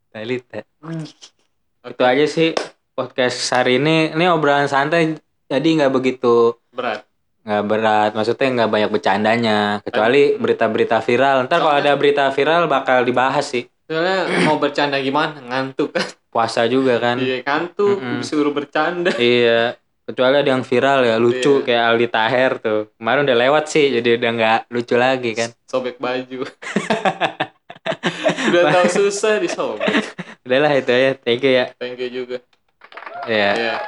tali. 0.08 0.36
ta- 0.40 0.66
Oke, 1.82 1.90
Itu 1.92 2.02
aja 2.02 2.26
sih 2.26 2.54
podcast 2.92 3.42
hari 3.50 3.76
ini. 3.76 4.10
Ini 4.10 4.26
obrolan 4.28 4.66
santai, 4.66 5.18
jadi 5.44 5.68
nggak 5.76 5.92
begitu 5.92 6.54
berat 6.70 7.02
nggak 7.42 7.64
berat. 7.64 8.10
Maksudnya 8.12 8.48
nggak 8.56 8.70
banyak 8.70 8.90
bercandanya. 8.90 9.58
Kecuali 9.80 10.34
berita-berita 10.34 10.98
viral. 10.98 11.46
Ntar 11.46 11.58
kalau 11.58 11.74
ada 11.76 11.94
berita 11.94 12.26
viral 12.28 12.66
bakal 12.66 13.02
dibahas 13.02 13.46
sih. 13.46 13.66
soalnya 13.86 14.26
mau 14.42 14.58
bercanda 14.58 14.98
gimana 14.98 15.38
ngantuk 15.40 15.94
kan 15.94 16.02
Puasa 16.26 16.66
juga 16.66 16.98
kan. 16.98 17.22
iya 17.22 17.38
ngantuk 17.38 17.94
Mm-mm. 17.96 18.18
disuruh 18.18 18.50
bercanda 18.50 19.14
Iya. 19.14 19.78
Kecuali 20.06 20.38
ada 20.38 20.46
yang 20.48 20.62
viral 20.62 21.02
ya, 21.02 21.16
lucu 21.18 21.60
Iya. 21.60 21.64
kayak 21.66 21.82
Aldi 21.84 22.06
Taher 22.08 22.52
tuh. 22.56 22.80
Kemarin 22.94 23.26
udah 23.26 23.36
lewat 23.36 23.64
sih, 23.66 23.90
jadi 23.90 24.14
udah 24.16 24.30
nggak 24.32 24.60
lucu 24.70 24.94
lagi 24.94 25.30
kan. 25.32 25.50
sobek 25.66 25.98
baju 25.98 26.46
udah 28.48 28.62
tahu 28.72 28.86
susah 28.88 29.38
disobek 29.38 30.14
Udahlah 30.42 30.70
itu 30.72 30.88
aja. 30.88 31.10
Thank 31.16 31.42
you 31.42 31.52
ya. 31.52 31.66
thank 31.76 31.98
you 31.98 32.06
juga 32.08 32.38
Ya. 33.26 33.50
Iya. 33.52 33.76